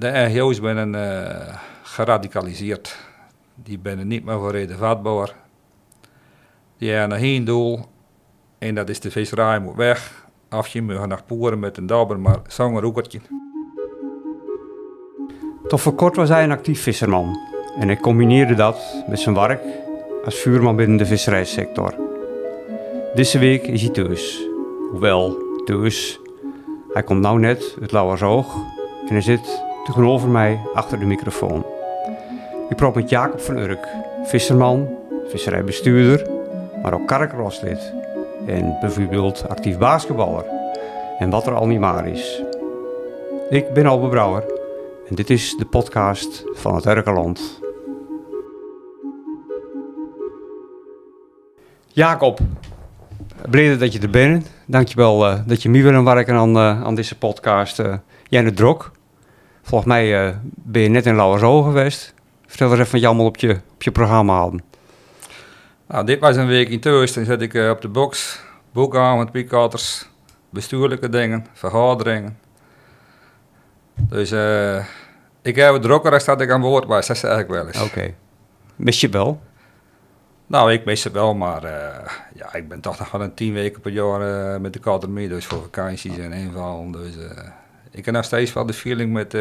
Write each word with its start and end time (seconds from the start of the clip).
De 0.00 0.10
NGO's 0.10 0.56
zijn 0.56 0.94
uh, 0.94 1.54
geradicaliseerd. 1.82 2.98
Die 3.54 3.80
zijn 3.82 4.06
niet 4.08 4.24
meer 4.24 4.38
voor 4.38 4.52
de 4.52 4.76
vatbaar. 4.76 5.34
Die 6.78 6.90
hebben 6.90 7.18
één 7.18 7.44
doel. 7.44 7.80
En 8.58 8.74
dat 8.74 8.88
is 8.88 9.00
de 9.00 9.10
visserij 9.10 9.58
moet 9.58 9.74
weg. 9.76 10.26
Of 10.50 10.66
je 10.68 10.82
moet 10.82 11.06
naar 11.06 11.22
poeren 11.26 11.58
met 11.58 11.76
een 11.76 11.86
dabber, 11.86 12.20
maar 12.20 12.38
zo'n 12.46 12.80
roekertje. 12.80 13.20
Tot 15.68 15.80
voor 15.80 15.94
kort 15.94 16.16
was 16.16 16.28
hij 16.28 16.44
een 16.44 16.50
actief 16.50 16.82
visserman. 16.82 17.38
En 17.78 17.86
hij 17.86 17.96
combineerde 17.96 18.54
dat 18.54 19.04
met 19.08 19.20
zijn 19.20 19.34
werk 19.34 19.62
als 20.24 20.34
vuurman 20.34 20.76
binnen 20.76 20.96
de 20.96 21.06
visserijsector. 21.06 21.94
Deze 23.14 23.38
week 23.38 23.66
is 23.66 23.82
hij 23.82 23.90
thuis. 23.90 24.46
Hoewel, 24.90 25.36
thuis. 25.64 26.20
Hij 26.92 27.02
komt 27.02 27.20
nou 27.20 27.38
net 27.38 27.76
uit 27.80 27.92
Lauwersoog 27.92 28.54
en 29.08 29.12
hij 29.12 29.20
zit 29.20 29.68
tegenover 29.90 30.28
mij 30.28 30.60
achter 30.74 30.98
de 30.98 31.04
microfoon. 31.04 31.66
Ik 32.68 32.76
praat 32.76 32.94
met 32.94 33.08
Jacob 33.08 33.40
van 33.40 33.56
Urk, 33.56 33.88
visserman, 34.24 34.88
visserijbestuurder, 35.28 36.30
maar 36.82 36.94
ook 36.94 37.06
karkrooslid 37.06 37.92
en 38.46 38.76
bijvoorbeeld 38.80 39.48
actief 39.48 39.78
basketballer 39.78 40.44
en 41.18 41.30
wat 41.30 41.46
er 41.46 41.54
al 41.54 41.66
niet 41.66 41.80
maar 41.80 42.06
is. 42.06 42.42
Ik 43.48 43.72
ben 43.72 43.86
Albe 43.86 44.08
Brouwer 44.08 44.44
en 45.08 45.14
dit 45.14 45.30
is 45.30 45.56
de 45.56 45.64
podcast 45.64 46.44
van 46.52 46.74
het 46.74 46.86
Urkeland. 46.86 47.60
Jacob, 51.86 52.38
blij 53.48 53.78
dat 53.78 53.92
je 53.92 54.00
er 54.00 54.10
bent. 54.10 54.50
Dankjewel 54.66 55.30
uh, 55.30 55.38
dat 55.46 55.62
je 55.62 55.68
mee 55.68 55.82
wil 55.82 56.04
werken 56.04 56.34
aan, 56.34 56.56
uh, 56.56 56.82
aan 56.82 56.94
deze 56.94 57.18
podcast. 57.18 57.78
Uh, 57.78 57.94
jij 58.28 58.42
de 58.42 58.52
drok. 58.52 58.90
Volgens 59.62 59.90
mij 59.90 60.38
ben 60.54 60.82
je 60.82 60.88
net 60.88 61.06
in 61.06 61.16
Lauwersoog 61.16 61.64
geweest. 61.64 62.14
Vertel 62.46 62.70
eens 62.70 62.78
even 62.78 62.92
wat 62.92 63.00
je 63.00 63.06
allemaal 63.06 63.26
op 63.26 63.36
je, 63.36 63.60
op 63.74 63.82
je 63.82 63.92
programma 63.92 64.38
hadden. 64.38 64.62
Nou, 65.88 66.06
dit 66.06 66.20
was 66.20 66.36
een 66.36 66.46
week 66.46 66.68
in 66.68 66.80
thuis. 66.80 67.12
Dan 67.12 67.24
zet 67.24 67.40
ik 67.42 67.54
op 67.54 67.80
de 67.80 67.88
box 67.88 68.40
boeken 68.72 69.18
met 69.18 69.30
piekkatters, 69.32 70.08
bestuurlijke 70.50 71.08
dingen, 71.08 71.46
vergaderingen. 71.52 72.38
Dus 73.94 74.32
ik 75.42 75.56
heb 75.56 75.72
het 75.72 75.82
drukker 75.82 76.12
als 76.12 76.24
dat 76.24 76.40
ik 76.40 76.50
aan 76.50 76.60
boord 76.60 76.86
was, 76.86 77.06
dat 77.06 77.16
is 77.16 77.22
eigenlijk 77.22 77.52
wel 77.52 77.66
eens. 77.66 77.82
Oké. 77.82 78.14
Mis 78.76 79.00
je 79.00 79.08
wel? 79.08 79.40
Nou, 80.46 80.72
ik 80.72 80.84
mis 80.84 81.04
het 81.04 81.12
wel, 81.12 81.34
maar 81.34 81.64
uh, 81.64 81.70
ja, 82.34 82.54
ik 82.54 82.68
ben 82.68 82.80
toch 82.80 82.98
nog 82.98 83.10
wel 83.10 83.20
een 83.20 83.34
tien 83.34 83.52
weken 83.52 83.80
per 83.80 83.92
jaar 83.92 84.54
uh, 84.54 84.60
met 84.60 84.72
de 84.72 84.78
kater 84.78 85.10
mee, 85.10 85.28
dus 85.28 85.46
voor 85.46 85.62
vakanties 85.62 86.18
en 86.18 86.32
invallen. 86.32 86.92
Dus 86.92 87.16
uh, 87.16 87.30
ik 87.90 88.04
heb 88.04 88.14
nog 88.14 88.24
steeds 88.24 88.52
wel 88.52 88.66
de 88.66 88.72
feeling 88.72 89.12
met, 89.12 89.36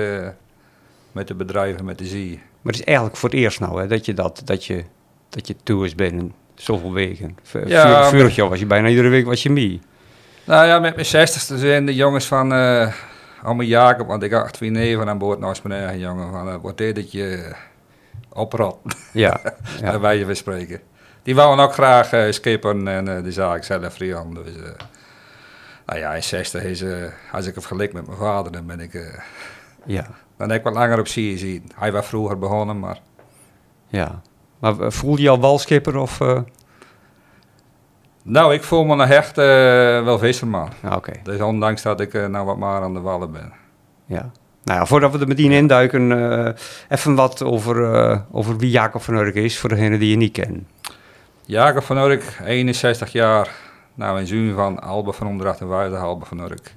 met 1.11 1.27
de 1.27 1.33
bedrijven, 1.33 1.85
met 1.85 1.97
de 1.97 2.05
zee. 2.05 2.41
Maar 2.61 2.73
het 2.73 2.81
is 2.81 2.87
eigenlijk 2.87 3.17
voor 3.17 3.29
het 3.29 3.37
eerst 3.37 3.59
nou, 3.59 3.81
hè, 3.81 3.87
dat 3.87 4.05
je 4.05 4.13
dat, 4.13 4.41
dat 4.45 4.65
je, 4.65 4.83
dat 5.29 5.47
je 5.47 5.55
tours 5.63 5.95
bent 5.95 6.31
zoveel 6.55 6.93
weken. 6.93 7.37
V 7.43 7.63
ja, 7.65 8.09
vorig 8.09 8.35
jaar 8.35 8.49
was 8.49 8.59
je 8.59 8.65
bijna 8.65 8.87
iedere 8.87 9.09
week 9.09 9.25
was 9.25 9.43
je 9.43 9.49
mee. 9.49 9.81
Nou 10.43 10.67
ja, 10.67 10.79
met 10.79 10.93
mijn 10.93 11.05
zestigste 11.05 11.57
zijn 11.57 11.85
de 11.85 11.95
jongens 11.95 12.25
van 12.25 12.51
allemaal 13.43 13.65
Jacob, 13.65 14.07
want 14.07 14.23
ik 14.23 14.31
had 14.31 14.53
twee 14.53 14.69
neven 14.69 15.09
aan 15.09 15.17
boord 15.17 15.39
naast 15.39 15.63
mijn 15.63 15.81
eigen 15.81 15.99
jongen, 15.99 16.31
van 16.31 16.61
wat 16.61 16.77
deed 16.77 16.95
dat 16.95 17.11
je 17.11 17.55
oprot. 18.29 18.77
Ja, 19.13 19.39
ja. 19.81 19.91
Daar 19.91 20.01
wij 20.01 20.17
je 20.17 20.33
spreken 20.33 20.81
die 21.23 21.35
wouden 21.35 21.65
ook 21.65 21.73
graag 21.73 22.13
uh, 22.13 22.31
skippen 22.31 22.87
en 22.87 23.07
uh, 23.07 23.23
die 23.23 23.31
zag 23.31 23.55
ik 23.55 23.63
zelf 23.63 23.93
Frian. 23.93 24.33
Dus, 24.33 24.55
uh, 24.55 24.69
nou 25.89 26.01
ja, 26.01 26.13
in 26.13 26.23
60 26.23 26.63
is, 26.63 26.83
als 27.31 27.45
ik 27.45 27.55
het 27.55 27.65
gelijk 27.65 27.93
met 27.93 28.05
mijn 28.05 28.17
vader, 28.17 28.51
dan 28.51 28.65
ben 28.65 28.79
ik, 28.79 29.21
ja. 29.85 30.07
dan 30.37 30.49
heb 30.49 30.57
ik 30.57 30.63
wat 30.63 30.73
langer 30.73 30.99
op 30.99 31.07
zee 31.07 31.37
zien. 31.37 31.71
Hij 31.75 31.91
was 31.91 32.05
vroeger 32.05 32.39
begonnen, 32.39 32.79
maar... 32.79 32.99
Ja, 33.87 34.21
maar 34.59 34.91
voelde 34.91 35.21
je 35.21 35.29
al 35.29 35.39
walskipper 35.39 35.97
of... 35.97 36.19
Nou, 38.23 38.53
ik 38.53 38.63
voel 38.63 38.85
me 38.85 38.95
nog 38.95 39.09
echt 39.09 39.35
wel 39.35 40.19
visserman. 40.19 40.69
Ja, 40.81 40.95
Oké. 40.95 41.11
Dus 41.23 41.41
ondanks 41.41 41.81
dat 41.81 41.99
ik 41.99 42.13
nou 42.13 42.45
wat 42.45 42.57
maar 42.57 42.81
aan 42.81 42.93
de 42.93 42.99
wallen 42.99 43.31
ben. 43.31 43.53
Ja. 44.05 44.31
Nou 44.63 44.79
ja, 44.79 44.85
voordat 44.85 45.11
we 45.11 45.19
er 45.19 45.27
meteen 45.27 45.51
induiken, 45.51 46.55
even 46.89 47.15
wat 47.15 47.43
over, 47.43 48.25
over 48.31 48.57
wie 48.57 48.69
Jacob 48.69 49.01
van 49.01 49.15
Urk 49.15 49.35
is, 49.35 49.59
voor 49.59 49.69
degene 49.69 49.97
die 49.97 50.09
je 50.09 50.15
niet 50.15 50.31
kent. 50.31 50.67
Jacob 51.45 51.83
van 51.83 51.97
Urk, 51.97 52.39
61 52.45 53.11
jaar. 53.11 53.68
Nou, 53.99 54.19
een 54.19 54.27
zoon 54.27 54.53
van 54.53 54.81
Albe 54.81 55.13
van 55.13 55.27
Onderdracht 55.27 55.59
en 55.59 55.67
Waarde, 55.67 55.97
Albe 55.97 56.25
van 56.25 56.39
Urk. 56.39 56.75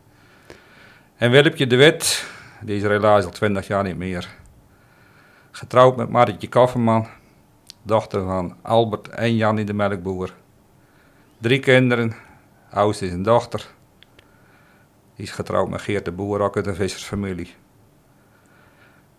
En 1.16 1.30
Willempje 1.30 1.66
de 1.66 1.76
Wit, 1.76 2.26
die 2.60 2.76
is 2.76 2.82
helaas 2.82 3.24
al 3.24 3.30
20 3.30 3.66
jaar 3.66 3.84
niet 3.84 3.96
meer. 3.96 4.34
Getrouwd 5.50 5.96
met 5.96 6.08
Martje 6.08 6.48
Kofferman, 6.48 7.06
dochter 7.82 8.24
van 8.24 8.56
Albert 8.62 9.08
en 9.08 9.36
Jannie 9.36 9.64
de 9.64 9.72
Melkboer. 9.72 10.34
Drie 11.38 11.58
kinderen, 11.58 12.12
oudste 12.70 13.06
is 13.06 13.12
een 13.12 13.22
dochter. 13.22 13.70
Die 15.16 15.24
is 15.24 15.30
getrouwd 15.30 15.68
met 15.68 15.80
Geert 15.80 16.04
de 16.04 16.12
Boer, 16.12 16.40
ook 16.40 16.56
uit 16.56 16.76
vissersfamilie. 16.76 17.54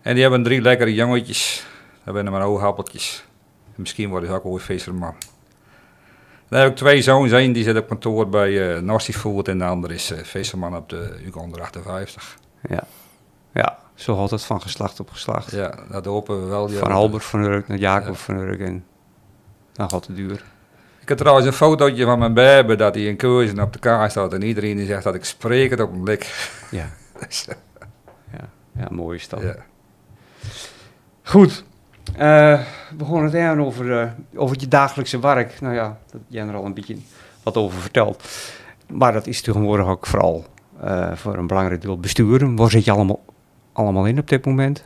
En 0.02 0.13
die 0.13 0.22
hebben 0.22 0.44
drie 0.44 0.62
lekkere 0.62 0.94
jongetjes. 0.94 1.68
Dat 2.03 2.13
zijn 2.13 2.31
maar 2.31 2.46
oogappeltjes. 2.46 3.25
Misschien 3.75 4.09
worden 4.09 4.30
ze 4.30 4.36
ook 4.36 4.46
ooit 4.46 4.63
visserman. 4.63 5.16
Dan 6.53 6.62
heb 6.62 6.72
ik 6.72 6.78
twee 6.78 7.02
zoons. 7.02 7.31
Eén 7.31 7.53
die 7.53 7.64
zit 7.64 7.78
op 7.78 7.88
kantoor 7.88 8.30
bij 8.30 8.75
uh, 8.75 8.81
Nasty 8.81 9.12
Food 9.12 9.47
en 9.47 9.58
de 9.58 9.64
andere 9.66 9.94
is 9.94 10.12
uh, 10.12 10.18
visserman 10.24 10.75
op 10.75 10.90
de 10.90 11.16
Uganda 11.25 11.62
58. 11.62 12.38
Ja. 12.69 12.84
ja, 13.53 13.78
zo 13.94 14.16
gaat 14.16 14.30
het 14.30 14.44
van 14.44 14.62
geslacht 14.62 15.00
op 15.00 15.09
geslacht. 15.09 15.52
Ja, 15.52 15.80
dat 15.92 16.06
hopen 16.06 16.44
we 16.44 16.50
wel. 16.50 16.69
Van 16.69 16.92
Albert 16.92 17.24
van 17.24 17.44
Urk 17.44 17.68
naar 17.68 17.78
Jacob 17.78 18.18
van 18.18 18.36
Urk 18.36 18.59
en 18.59 18.86
dan 19.72 19.90
gaat 19.90 20.08
het 20.08 20.16
duur. 20.16 20.44
Ik 21.02 21.09
heb 21.09 21.18
trouwens 21.18 21.47
een 21.47 21.53
fotootje 21.53 22.06
van 22.06 22.19
mijn 22.19 22.34
baby 22.34 22.75
dat 22.75 22.96
hij 22.96 23.03
in 23.03 23.16
keuze 23.16 23.62
op 23.62 23.74
de 23.74 23.80
kaart 23.80 24.12
staat 24.12 24.34
en 24.34 24.44
iedereen 24.44 24.78
die 24.78 24.86
zegt 24.86 25.03
dat 25.03 25.16
ik 25.16 25.25
spreek 25.25 25.69
het 25.69 25.80
op 25.80 25.92
een 25.92 26.03
blik. 26.03 26.50
Ja, 26.72 26.90
dus, 27.28 27.46
ja. 28.31 28.50
ja 28.78 28.88
mooi 28.90 29.18
is 29.18 29.30
dat. 29.30 29.42
Ja. 29.42 29.56
Goed, 31.24 31.63
uh, 32.12 32.18
we 32.90 32.96
begonnen 32.96 33.25
het 33.25 33.34
even 33.34 33.59
over, 33.59 33.86
uh, 33.86 34.12
over 34.36 34.59
je 34.59 34.68
dagelijkse 34.68 35.19
werk. 35.19 35.62
Nou 35.62 35.74
ja, 35.74 35.97
dat 36.12 36.22
jij 36.28 36.47
er 36.47 36.56
al 36.56 36.66
een 36.66 36.74
beetje 36.74 36.97
wat 37.44 37.58
over 37.58 37.80
vertelt. 37.80 38.24
Maar 38.88 39.14
dat 39.14 39.28
is 39.28 39.41
tegenwoordig 39.41 39.86
ook 39.86 40.06
vooral 40.06 40.46
uh, 40.84 41.12
voor 41.16 41.38
een 41.38 41.47
belangrijk 41.47 41.81
deel 41.81 42.00
besturen. 42.00 42.56
Waar 42.56 42.69
zit 42.69 42.86
je 42.86 42.92
allemaal, 42.92 43.25
allemaal 43.74 44.06
in 44.06 44.19
op 44.19 44.28
dit 44.28 44.46
moment? 44.46 44.84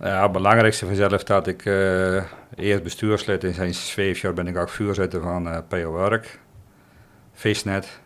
Ja, 0.00 0.22
het 0.22 0.32
belangrijkste 0.32 0.86
vanzelf 0.86 1.24
dat 1.24 1.46
ik 1.46 1.64
eerst 2.54 2.82
bestuurslid 2.82 3.44
en 3.44 3.54
sinds 3.54 3.90
vijf 3.92 4.20
jaar 4.20 4.34
ben 4.34 4.46
ik 4.46 4.56
ook 4.56 4.68
vuurzitter 4.68 5.20
van 5.20 5.64
PO 5.68 5.92
Werk. 5.92 6.40
Visnet. 7.32 8.00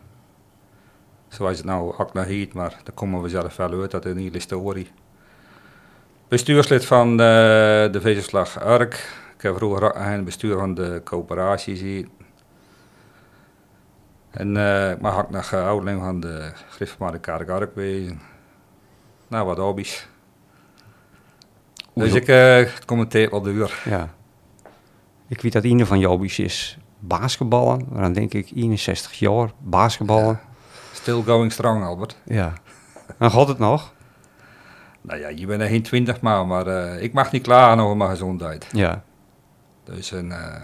Zoals 1.29 1.57
het 1.57 1.67
nou 1.67 1.95
ook 1.99 2.13
nog 2.13 2.25
heet, 2.25 2.53
maar 2.53 2.71
daar 2.71 2.95
komen 2.95 3.23
we 3.23 3.29
zelf 3.29 3.57
wel 3.57 3.81
uit, 3.81 3.91
dat 3.91 4.05
is 4.05 4.13
een 4.13 4.19
hele 4.19 4.33
historie 4.33 4.91
bestuurslid 6.29 6.85
van 6.85 7.17
de, 7.17 7.89
de 7.93 8.01
Vezelslag 8.01 8.61
Ark. 8.61 8.95
Ik 9.37 9.43
heb 9.43 9.57
vroeger 9.57 9.97
een 9.97 10.25
bestuur 10.25 10.59
van 10.59 10.75
de 10.75 11.01
coöperaties 11.05 11.81
hier. 11.81 12.07
En 14.31 14.55
uh, 14.57 14.91
ik 14.91 15.01
mag 15.01 15.19
ook 15.19 15.31
nog 15.31 15.53
uh, 15.53 15.67
ouderling 15.67 16.01
van 16.01 16.21
de 16.21 16.53
Griffemaarde 16.71 17.19
Kerk 17.19 17.49
Ark 17.49 17.75
wezen. 17.75 18.21
Nou, 19.29 19.47
wat 19.47 19.59
hobby's. 19.59 20.09
Dus 21.95 22.15
ik 22.15 22.29
uh, 22.29 22.69
commenteer 22.87 23.31
wel 23.31 23.43
duur. 23.43 23.83
Ja. 23.85 24.15
Ik 25.29 25.41
weet 25.41 25.53
dat 25.53 25.65
een 25.65 25.87
van 25.87 25.99
je 25.99 26.07
hobby's 26.07 26.39
is 26.39 26.79
basketballen. 26.99 27.87
Dan 27.93 28.13
denk 28.13 28.35
ik 28.35 28.51
61 28.55 29.19
jaar, 29.19 29.51
basketballen. 29.59 30.41
Still 30.93 31.23
going 31.23 31.53
strong, 31.53 31.85
Albert. 31.85 32.17
Ja. 32.25 32.53
En 33.19 33.31
gaat 33.31 33.49
het 33.49 33.59
nog? 33.59 33.93
Nou 35.09 35.21
ja, 35.21 35.29
je 35.29 35.47
bent 35.47 35.61
er 35.61 35.69
geen 35.69 35.83
twintig 35.83 36.21
maal, 36.21 36.47
maar 36.47 36.67
uh, 36.67 37.03
ik 37.03 37.13
mag 37.13 37.33
niet 37.33 37.43
klagen 37.43 37.81
over 37.81 37.97
mijn 37.97 38.11
gezondheid. 38.11 38.67
Ja. 38.73 39.03
Dus 39.85 40.11
een, 40.11 40.29
uh, 40.29 40.55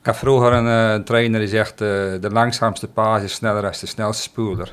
ik 0.00 0.06
had 0.06 0.16
vroeger 0.16 0.52
een, 0.52 0.66
uh, 0.66 0.92
een 0.92 1.04
trainer 1.04 1.40
die 1.40 1.48
zegt, 1.48 1.78
de 1.78 2.28
langzaamste 2.32 2.88
paas 2.88 3.22
is 3.22 3.32
sneller 3.32 3.62
dan 3.62 3.72
de 3.80 3.86
snelste 3.86 4.22
spoeler. 4.22 4.72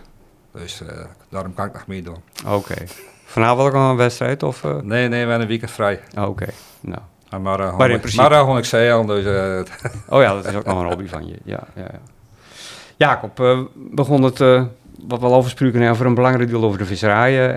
Dus 0.51 0.81
daarom 1.29 1.53
kan 1.53 1.65
ik 1.65 1.73
nog 1.73 1.87
meedoen. 1.87 2.17
Oké. 2.45 2.55
Okay. 2.55 2.87
Vanavond 3.25 3.67
ook 3.67 3.73
nog 3.73 3.89
een 3.89 3.95
wedstrijd? 3.95 4.43
Of, 4.43 4.63
Nee, 4.63 4.81
nee, 4.83 5.09
we 5.09 5.15
hebben 5.15 5.41
een 5.41 5.47
weekend 5.47 5.71
vrij. 5.71 5.99
Oké, 6.17 6.27
okay. 6.27 6.53
nou. 6.79 7.01
Maar, 7.41 7.75
maar 7.75 7.89
in 7.89 7.99
principe... 7.99 8.23
marathon 8.23 8.57
ik 8.57 8.65
zeil, 8.65 9.05
dus... 9.05 9.25
oh 10.09 10.21
ja, 10.21 10.33
dat 10.33 10.45
is 10.45 10.55
ook 10.55 10.65
nog 10.65 10.79
een 10.79 10.87
hobby 10.87 11.07
van 11.07 11.27
je. 11.27 11.35
Ja, 11.43 11.63
ja, 11.75 11.87
ja. 11.91 11.99
Jacob, 12.97 13.65
begon 13.75 14.23
het, 14.23 14.37
wat 15.07 15.19
we 15.19 15.25
al 15.25 15.33
over 15.33 15.49
spreken, 15.49 15.89
over 15.89 16.05
een 16.05 16.13
belangrijk 16.13 16.49
deel 16.49 16.63
over 16.63 16.77
de 16.77 16.85
visserij, 16.85 17.55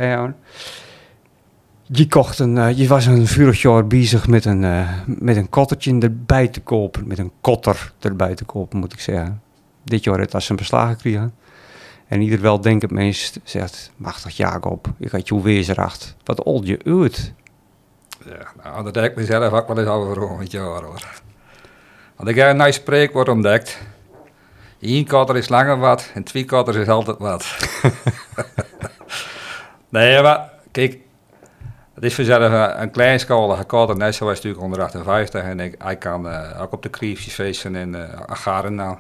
je, 1.93 2.09
kocht 2.09 2.39
een, 2.39 2.57
uh, 2.57 2.79
je 2.79 2.89
was 2.89 3.07
een 3.07 3.27
vurig 3.27 3.63
jaar 3.63 3.87
bezig 3.87 4.29
met 4.29 4.45
een, 4.45 4.63
uh, 4.63 4.89
met 5.07 5.37
een 5.37 5.49
kottertje 5.49 5.99
erbij 5.99 6.49
te 6.49 6.61
kopen. 6.61 7.07
Met 7.07 7.19
een 7.19 7.33
kotter 7.41 7.93
erbij 8.01 8.35
te 8.35 8.45
kopen, 8.45 8.79
moet 8.79 8.93
ik 8.93 9.01
zeggen. 9.01 9.43
Dit 9.85 10.05
jaar 10.05 10.19
heeft 10.19 10.33
dat 10.33 10.43
zijn 10.43 10.59
beslagen 10.59 10.95
gekregen. 10.95 11.35
En 12.07 12.21
ieder 12.21 12.41
wel 12.41 12.61
denkend 12.61 12.91
mens 12.91 13.39
zegt, 13.45 13.91
machtig 13.97 14.37
Jacob, 14.37 14.89
ik 14.99 15.11
had 15.11 15.29
je 15.29 15.43
weersracht. 15.43 16.17
Wat 16.25 16.43
old 16.43 16.67
je 16.67 16.79
uit. 16.85 17.33
Ja, 18.25 18.53
nou, 18.63 18.85
dat 18.85 18.95
denk 18.95 19.07
ik 19.07 19.17
mezelf 19.17 19.53
ook 19.53 19.69
wel 19.69 19.79
eens 19.79 19.89
over 19.89 20.37
met 20.39 20.51
jaar 20.51 20.83
hoor. 20.83 21.21
Want 22.17 22.29
ik 22.29 22.37
heb 22.37 22.51
een 22.51 22.57
nice 22.57 22.73
spreekwoord 22.73 23.29
ontdekt. 23.29 23.79
Eén 24.81 25.05
kater 25.05 25.37
is 25.37 25.49
langer 25.49 25.79
wat 25.79 26.11
en 26.15 26.23
twee 26.23 26.45
katers 26.45 26.77
is 26.77 26.89
altijd 26.89 27.19
wat. 27.19 27.57
nee, 29.89 30.23
maar 30.23 30.51
kijk, 30.71 30.99
het 32.03 32.11
is 32.11 32.17
vanzelf 32.17 32.77
een, 32.81 32.91
kleinschalige 32.91 33.65
kater. 33.65 33.97
Net 33.97 34.15
zoals 34.15 34.35
natuurlijk 34.35 34.63
onder 34.63 34.83
58 34.83 35.43
en 35.43 35.61
ik, 35.61 35.75
hij 35.79 35.97
kan 35.97 36.27
uh, 36.27 36.61
ook 36.61 36.73
op 36.73 36.83
de 36.83 36.89
kriefjes 36.89 37.35
feesten 37.35 37.77
en 37.77 37.95
uh, 37.95 38.13
agaren 38.27 38.75
nou. 38.75 38.97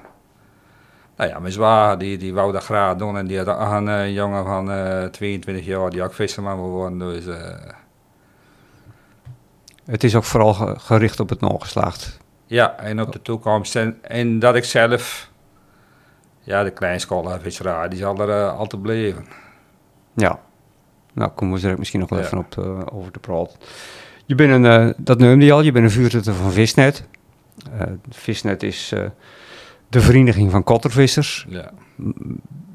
Nou 1.16 1.30
ja, 1.30 1.38
mijn 1.38 1.52
zwaar 1.52 1.98
die, 1.98 2.18
die 2.18 2.34
wou 2.34 2.52
dat 2.52 2.64
graag 2.64 2.96
doen 2.96 3.18
en 3.18 3.26
die 3.26 3.40
had 3.40 3.72
een 3.72 3.86
uh, 3.86 4.14
jongen 4.14 4.44
van 4.44 5.10
22 5.10 5.64
jaar 5.64 5.90
die 5.90 6.02
ook 6.02 6.14
visserman 6.14 6.56
wil 6.56 6.68
worden. 6.68 6.98
Dus, 6.98 7.24
het 9.84 10.04
is 10.04 10.14
ook 10.14 10.24
vooral 10.24 10.54
gericht 10.78 11.20
op 11.20 11.28
het 11.28 11.40
nageslacht. 11.40 12.18
Ja, 12.46 12.76
en 12.76 13.00
op 13.00 13.12
de 13.12 13.22
toekomst. 13.22 13.76
En, 13.76 13.98
en 14.02 14.38
dat 14.38 14.54
ik 14.54 14.64
zelf, 14.64 15.30
ja, 16.40 16.64
de 16.64 16.70
kleinschalige 16.70 17.40
visserij, 17.40 17.88
die 17.88 17.98
zal 17.98 18.20
er 18.20 18.28
uh, 18.28 18.58
altijd 18.58 18.82
blijven. 18.82 19.26
Ja, 20.14 20.38
nou 21.12 21.30
komen 21.30 21.60
we 21.60 21.68
er 21.68 21.78
misschien 21.78 22.00
nog 22.00 22.08
wel 22.08 22.18
even 22.18 22.38
op 22.38 22.56
uh, 22.58 22.80
over 22.92 23.12
te 23.12 23.18
praten. 23.18 23.58
Je 24.26 24.34
bent 24.34 24.52
een, 24.52 24.86
uh, 24.86 24.92
dat 24.96 25.18
noemde 25.18 25.44
je 25.44 25.52
al, 25.52 25.62
je 25.62 25.72
bent 25.72 25.84
een 25.84 25.90
vuurtutter 25.90 26.34
van 26.34 26.52
Visnet. 26.52 27.04
Visnet 28.10 28.62
is 28.62 28.92
de 29.88 30.00
vereniging 30.00 30.50
van 30.50 30.64
kottervissers. 30.64 31.46
Ja. 31.48 31.70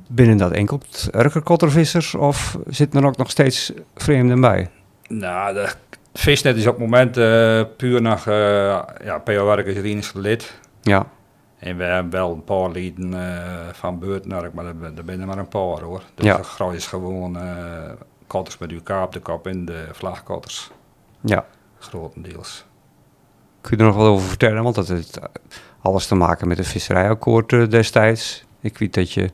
Binnen 0.07 0.37
dat 0.37 0.51
enkel 0.51 0.81
erger 1.11 1.41
kottervissers 1.41 2.15
of 2.15 2.57
zitten 2.67 3.01
er 3.01 3.07
ook 3.07 3.17
nog 3.17 3.29
steeds 3.29 3.73
vreemden 3.95 4.41
bij? 4.41 4.69
Nou, 5.07 5.53
de 5.53 5.69
Visnet 6.13 6.55
is 6.55 6.67
op 6.67 6.73
het 6.73 6.83
moment 6.83 7.17
uh, 7.17 7.61
puur 7.77 8.01
nog, 8.01 8.25
uh, 8.25 8.33
ja, 9.03 9.19
PO-werkers 9.23 9.75
is 9.75 10.13
lid. 10.13 10.59
Ja. 10.81 11.07
En 11.59 11.77
we 11.77 11.83
hebben 11.83 12.11
wel 12.11 12.33
een 12.33 12.43
paar 12.43 12.69
leden 12.69 13.11
uh, 13.13 13.21
van 13.71 13.99
Beurtnerk, 13.99 14.53
maar 14.53 14.65
er, 14.65 14.75
er 14.81 15.03
zijn 15.05 15.21
er 15.21 15.27
maar 15.27 15.37
een 15.37 15.47
paar 15.47 15.81
hoor. 15.81 16.01
Dus 16.15 16.25
Ja. 16.25 16.71
is 16.71 16.87
gewoon 16.87 17.37
kotters 18.27 18.57
met 18.57 18.71
UK 18.71 18.89
op 18.89 19.11
de 19.11 19.19
kop 19.19 19.47
en 19.47 19.65
de 19.65 19.87
vlagkotters, 19.91 20.71
Ja. 21.21 21.45
grotendeels. 21.79 22.65
Kun 23.61 23.77
je 23.77 23.83
er 23.83 23.89
nog 23.89 23.97
wel 23.97 24.07
over 24.07 24.27
vertellen? 24.27 24.63
Want 24.63 24.75
dat 24.75 24.87
heeft 24.87 25.19
alles 25.81 26.07
te 26.07 26.15
maken 26.15 26.47
met 26.47 26.57
het 26.57 26.67
visserijakkoord 26.67 27.53
eh, 27.53 27.67
destijds. 27.69 28.45
Ik 28.61 28.77
weet 28.77 28.93
dat 28.93 29.11
je 29.11 29.29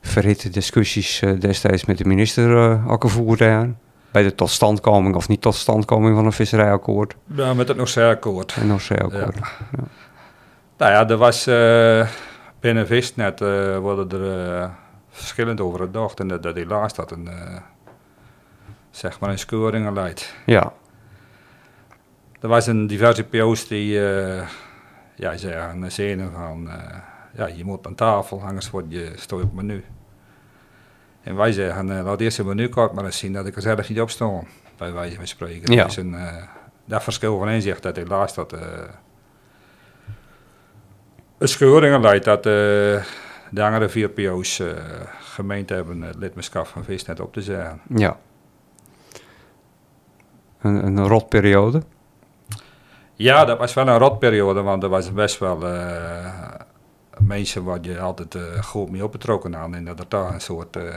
verhitte 0.00 0.48
discussies 0.50 1.20
eh, 1.22 1.40
destijds 1.40 1.84
met 1.84 1.98
de 1.98 2.04
minister 2.04 2.70
eh, 2.70 2.90
ook 2.90 3.02
gevoerd 3.02 3.38
hebt. 3.38 3.72
Bij 4.10 4.22
de 4.22 4.34
totstandkoming 4.34 5.14
of 5.14 5.28
niet 5.28 5.40
totstandkoming 5.40 6.16
van 6.16 6.24
een 6.24 6.32
visserijakkoord. 6.32 7.14
Ja, 7.34 7.54
met 7.54 7.68
het 7.68 7.76
Noorzeeakkoord. 7.76 8.54
En 8.56 8.66
Noordzeeakkoord. 8.66 9.36
Ja. 9.36 9.84
Nou 10.76 10.92
ja, 10.92 11.08
er 11.08 11.16
was 11.16 11.48
uh, 11.48 12.08
binnen 12.60 12.86
Visnet 12.86 13.40
uh, 13.40 13.78
worden 13.78 14.20
er 14.20 14.56
uh, 14.60 14.68
verschillend 15.10 15.60
over 15.60 15.78
gedacht 15.80 16.20
en 16.20 16.28
dat, 16.28 16.42
dat 16.42 16.54
helaas 16.54 16.94
dat 16.94 17.10
een, 17.10 17.28
zeg 18.96 19.20
maar 19.20 19.30
een 19.30 19.38
scoring 19.38 19.94
leidt. 19.94 20.34
Ja. 20.46 20.72
Er 22.40 22.48
was 22.48 22.66
een 22.66 22.86
diverse 22.86 23.24
PO's 23.24 23.68
die 23.68 23.92
ja, 25.14 25.36
zeggen, 25.36 25.92
zenuwen 25.92 26.32
van 26.32 26.70
ja, 27.34 27.46
je 27.46 27.64
moet 27.64 27.86
aan 27.86 27.94
tafel, 27.94 28.42
anders 28.42 28.70
word 28.70 28.84
je 28.88 29.12
stooi 29.14 29.42
op 29.42 29.56
het 29.56 29.66
menu. 29.66 29.84
En 31.22 31.36
wij 31.36 31.52
zeggen, 31.52 31.88
uh, 31.88 32.04
laat 32.04 32.20
eerst 32.20 32.38
een 32.38 32.46
menukaart 32.46 32.92
maar 32.92 33.04
eens 33.04 33.18
zien 33.18 33.32
dat 33.32 33.46
ik 33.46 33.56
er 33.56 33.62
zelf 33.62 33.88
niet 33.88 34.00
op 34.00 34.10
sta, 34.10 34.40
bij 34.76 34.92
wijze 34.92 35.16
van 35.16 35.26
spreken. 35.26 35.72
Ja. 35.72 35.84
Dus 35.84 35.96
een, 35.96 36.12
uh, 36.12 36.42
dat 36.84 37.02
verschil 37.02 37.38
van 37.38 37.48
inzicht 37.48 37.82
dat 37.82 37.96
helaas 37.96 38.34
dat 38.34 38.52
uh, 38.52 38.60
een 41.38 41.48
scheuringen 41.48 42.00
leidt 42.00 42.24
dat 42.24 42.42
de 42.42 43.02
andere 43.62 43.88
vier 43.88 44.08
PO's 44.08 44.62
gemeend 45.20 45.68
hebben 45.68 46.02
het 46.02 46.16
lidmaatschap 46.16 46.66
van 46.66 46.84
Visnet 46.84 47.20
op 47.20 47.32
te 47.32 47.42
zeggen. 47.42 47.80
Ja. 47.94 48.18
Een, 50.62 50.86
een 50.86 51.06
rotperiode? 51.08 51.82
Ja, 53.14 53.44
dat 53.44 53.58
was 53.58 53.74
wel 53.74 53.88
een 53.88 53.98
rotperiode, 53.98 54.62
want 54.62 54.82
er 54.82 54.88
was 54.88 55.12
best 55.12 55.38
wel 55.38 55.58
mensen 57.18 57.64
waar 57.64 57.78
je 57.80 58.00
altijd 58.00 58.34
uh, 58.34 58.42
goed 58.62 58.90
mee 58.90 59.04
opgetrokken 59.04 59.56
aan 59.56 59.74
en 59.74 59.84
dat 59.84 59.98
er 59.98 60.04
daar 60.08 60.34
een 60.34 60.40
soort 60.40 60.76
uh, 60.76 60.94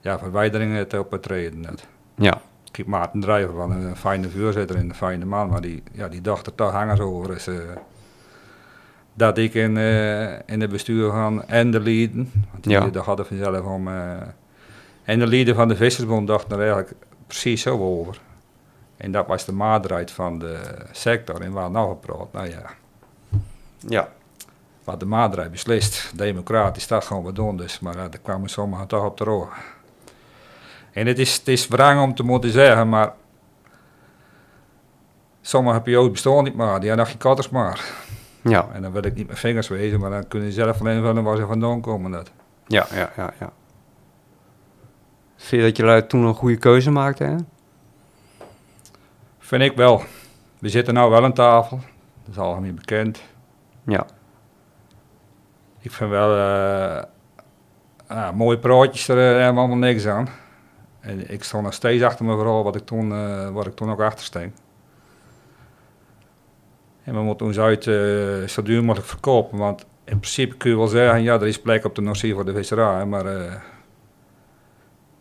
ja, 0.00 0.18
verwijdering 0.18 0.88
te 0.88 0.98
opgetreden 0.98 1.64
had. 1.64 1.86
Ja. 2.14 2.40
Kijk, 2.70 2.88
Maarten 2.88 3.20
Drijver 3.20 3.60
een 3.60 3.96
fijne 3.96 4.28
vuurzitter 4.28 4.76
en 4.76 4.88
een 4.88 4.94
fijne 4.94 5.24
man, 5.24 5.48
maar 5.48 5.60
die, 5.60 5.82
ja, 5.92 6.08
die 6.08 6.20
dacht 6.20 6.46
er 6.46 6.54
toch 6.54 6.72
hangers 6.72 7.00
over. 7.00 7.28
Dus, 7.28 7.48
dat 9.14 9.38
ik 9.38 9.54
in, 9.54 9.76
in 10.46 10.60
het 10.60 10.70
bestuur 10.70 11.10
van 11.10 11.44
en 11.44 11.70
de 11.70 11.80
lieden, 11.80 12.32
want 12.50 12.64
die 12.64 12.72
ja. 12.72 13.00
hadden 13.00 13.26
vanzelf 13.26 13.64
om, 13.64 13.88
en 15.04 15.18
de 15.18 15.26
lieden 15.26 15.54
van 15.54 15.68
de 15.68 15.76
Vissersbond 15.76 16.26
dachten 16.26 16.58
er 16.58 16.62
eigenlijk 16.62 16.94
precies 17.26 17.62
zo 17.62 17.78
over. 17.78 18.20
En 19.00 19.12
dat 19.12 19.26
was 19.26 19.44
de 19.44 19.52
maatdraad 19.52 20.10
van 20.10 20.38
de 20.38 20.60
sector 20.92 21.40
en 21.40 21.52
waar 21.52 21.70
nou 21.70 21.88
gepraat, 21.88 22.32
nou 22.32 22.48
ja. 22.48 22.62
Ja 23.78 24.08
wat 24.90 25.00
de 25.00 25.06
maatregel 25.06 25.50
beslist, 25.50 26.12
democratisch, 26.14 26.86
dat 26.86 27.04
gaan 27.04 27.24
we 27.24 27.32
doen. 27.32 27.56
Dus, 27.56 27.80
maar 27.80 27.94
daar 27.94 28.18
kwamen 28.22 28.48
sommigen 28.48 28.86
toch 28.86 29.04
op 29.04 29.16
de 29.16 29.24
roer. 29.24 29.48
En 30.92 31.06
het 31.06 31.18
is, 31.18 31.36
het 31.36 31.48
is 31.48 31.68
wrang 31.68 32.02
om 32.02 32.14
te 32.14 32.22
moeten 32.22 32.50
zeggen, 32.50 32.88
maar 32.88 33.12
sommige 35.40 35.80
PO's 35.80 36.10
bestaan 36.10 36.44
niet 36.44 36.56
meer, 36.56 36.80
die 36.80 36.88
hebben 36.88 37.06
geen 37.06 37.18
katters 37.18 37.48
maar. 37.48 37.92
Ja. 38.42 38.68
En 38.72 38.82
dan 38.82 38.92
wil 38.92 39.04
ik 39.04 39.14
niet 39.14 39.28
met 39.28 39.38
vingers 39.38 39.68
wezen, 39.68 40.00
maar 40.00 40.10
dan 40.10 40.28
kunnen 40.28 40.52
ze 40.52 40.54
zelf 40.54 40.80
alleen 40.80 41.02
vullen 41.02 41.22
waar 41.22 41.36
ze 41.36 41.46
vandaan 41.46 41.80
komen. 41.80 42.10
Dat. 42.10 42.30
Ja, 42.66 42.86
ja, 42.94 43.10
ja, 43.16 43.32
ja. 43.40 43.52
Vind 45.36 45.76
je 45.76 45.82
dat 45.82 45.96
je 45.96 46.06
toen 46.06 46.24
een 46.24 46.34
goede 46.34 46.56
keuze 46.56 46.90
maakte? 46.90 47.24
Hè? 47.24 47.36
Vind 49.50 49.62
ik 49.62 49.76
wel. 49.76 50.02
We 50.58 50.68
zitten 50.68 50.94
nou 50.94 51.10
wel 51.10 51.24
aan 51.24 51.32
tafel, 51.32 51.80
dat 52.24 52.34
is 52.34 52.38
algemeen 52.38 52.74
bekend. 52.74 53.22
Ja. 53.84 54.06
Ik 55.80 55.90
vind 55.90 56.10
wel 56.10 56.36
uh, 56.36 57.02
uh, 58.10 58.32
mooie 58.32 58.58
praatjes, 58.58 59.08
er 59.08 59.16
uh, 59.16 59.42
hebben 59.42 59.58
allemaal 59.58 59.76
niks 59.76 60.06
aan. 60.06 60.28
En 61.00 61.30
ik 61.30 61.44
sta 61.44 61.60
nog 61.60 61.72
steeds 61.72 62.02
achter 62.02 62.24
mijn 62.24 62.36
verhaal 62.38 62.64
wat 62.64 62.76
ik 62.76 62.86
toen, 62.86 63.10
uh, 63.12 63.48
wat 63.48 63.66
ik 63.66 63.74
toen 63.74 63.90
ook 63.90 64.00
achter 64.00 64.24
steen. 64.24 64.54
En 67.04 67.14
we 67.14 67.20
moeten 67.20 67.46
ons 67.46 67.58
uit 67.58 67.84
zo 68.50 68.62
duur 68.62 68.84
mogelijk 68.84 69.08
verkopen, 69.08 69.58
want 69.58 69.80
in 70.04 70.18
principe 70.18 70.56
kun 70.56 70.70
je 70.70 70.76
wel 70.76 70.86
zeggen, 70.86 71.22
ja, 71.22 71.34
er 71.34 71.46
is 71.46 71.60
plek 71.60 71.84
op 71.84 71.94
de 71.94 72.00
Noordzee 72.00 72.34
voor 72.34 72.44
de 72.44 72.52
visserij, 72.52 73.06
maar 73.06 73.24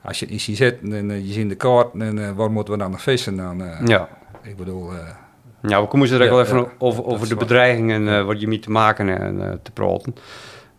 als 0.01 0.19
je 0.19 0.25
het 0.25 0.33
niet 0.33 0.43
ziet 0.43 0.57
zitten 0.57 0.93
en 0.93 1.27
je 1.27 1.33
ziet 1.33 1.49
de 1.49 1.55
kaart, 1.55 1.93
en 1.93 2.35
waar 2.35 2.51
moeten 2.51 2.73
we 2.73 2.79
dan 2.79 2.91
nog 2.91 3.01
vissen? 3.01 3.37
Dan, 3.37 3.63
ja. 3.85 4.17
Ik 4.41 4.57
bedoel... 4.57 4.91
ja, 5.61 5.81
we 5.81 5.87
komen 5.87 6.07
zo 6.07 6.17
direct 6.17 6.29
ja, 6.29 6.35
wel 6.35 6.45
even 6.45 6.57
ja, 6.57 6.75
over, 6.77 7.05
over 7.05 7.29
de 7.29 7.35
bedreigingen 7.35 8.01
uh, 8.01 8.25
wat 8.25 8.41
je 8.41 8.47
mee 8.47 8.59
te 8.59 8.71
maken 8.71 9.19
en 9.19 9.35
uh, 9.35 9.51
te 9.63 9.71
praten. 9.71 10.15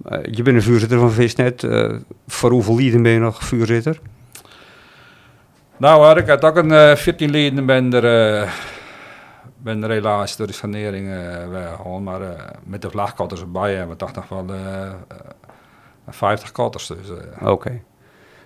Uh, 0.09 0.19
je 0.23 0.43
bent 0.43 0.57
een 0.57 0.63
vuurzitter 0.63 0.99
van 0.99 1.11
Visnet. 1.11 1.63
Uh, 1.63 1.97
voor 2.27 2.51
hoeveel 2.51 2.77
lieden 2.77 3.03
ben 3.03 3.13
je 3.13 3.19
nog 3.19 3.45
vuurzitter? 3.45 4.01
Nou, 5.77 6.21
ik 6.21 6.29
had 6.29 6.45
ook 6.45 6.57
een 6.57 6.71
uh, 6.71 6.95
14 6.95 7.31
leden 7.31 7.67
ben 7.67 7.93
er, 7.93 8.49
ben 9.57 9.83
er 9.83 9.91
helaas 9.91 10.37
door 10.37 10.47
de 10.47 10.53
sanering 10.53 11.09
weggegaan. 11.51 12.03
Maar 12.03 12.21
met 12.65 12.83
de 12.83 12.91
vlagkatters 12.91 13.41
erbij 13.41 13.75
hebben 13.75 13.97
we 13.97 14.05
toch 14.05 14.15
nog 14.15 14.29
wel 14.29 14.47
50 16.09 16.53
katters. 16.53 16.87
Dus, 16.87 17.11
Oké. 17.41 17.51
Okay. 17.51 17.83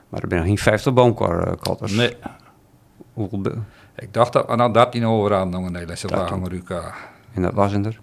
Maar 0.09 0.23
er 0.23 0.28
zijn 0.28 0.40
nog 0.40 0.49
geen 0.49 0.59
50 0.59 0.92
boomkatters? 0.92 1.92
Nee. 1.92 2.16
Hoeveel 3.12 3.42
ik 3.96 4.12
dacht 4.12 4.32
dat 4.32 4.46
we 4.46 4.56
nou 4.56 4.72
13 4.72 5.06
over 5.06 5.34
aan 5.34 5.48
nog 5.48 5.64
een 5.64 5.72
Nederlandse 5.72 6.08
vlaggen 6.08 6.40
met 6.40 6.52
elkaar. 6.52 6.96
En 7.34 7.42
dat 7.42 7.52
was 7.52 7.72
er? 7.72 7.98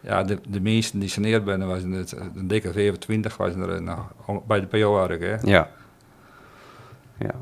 Ja, 0.00 0.22
de, 0.22 0.38
de 0.48 0.60
meesten 0.60 1.00
die 1.00 1.08
saneerd 1.08 1.44
ben, 1.44 1.66
was 1.66 1.82
het 1.82 2.12
een 2.34 2.48
dikke 2.48 2.72
25 2.72 3.36
was 3.36 3.54
er 3.54 3.82
nou, 3.82 3.98
bij 4.46 4.60
de 4.60 4.66
PO 4.66 5.08
hè? 5.08 5.36
Ja. 5.42 5.68
Ja. 7.18 7.34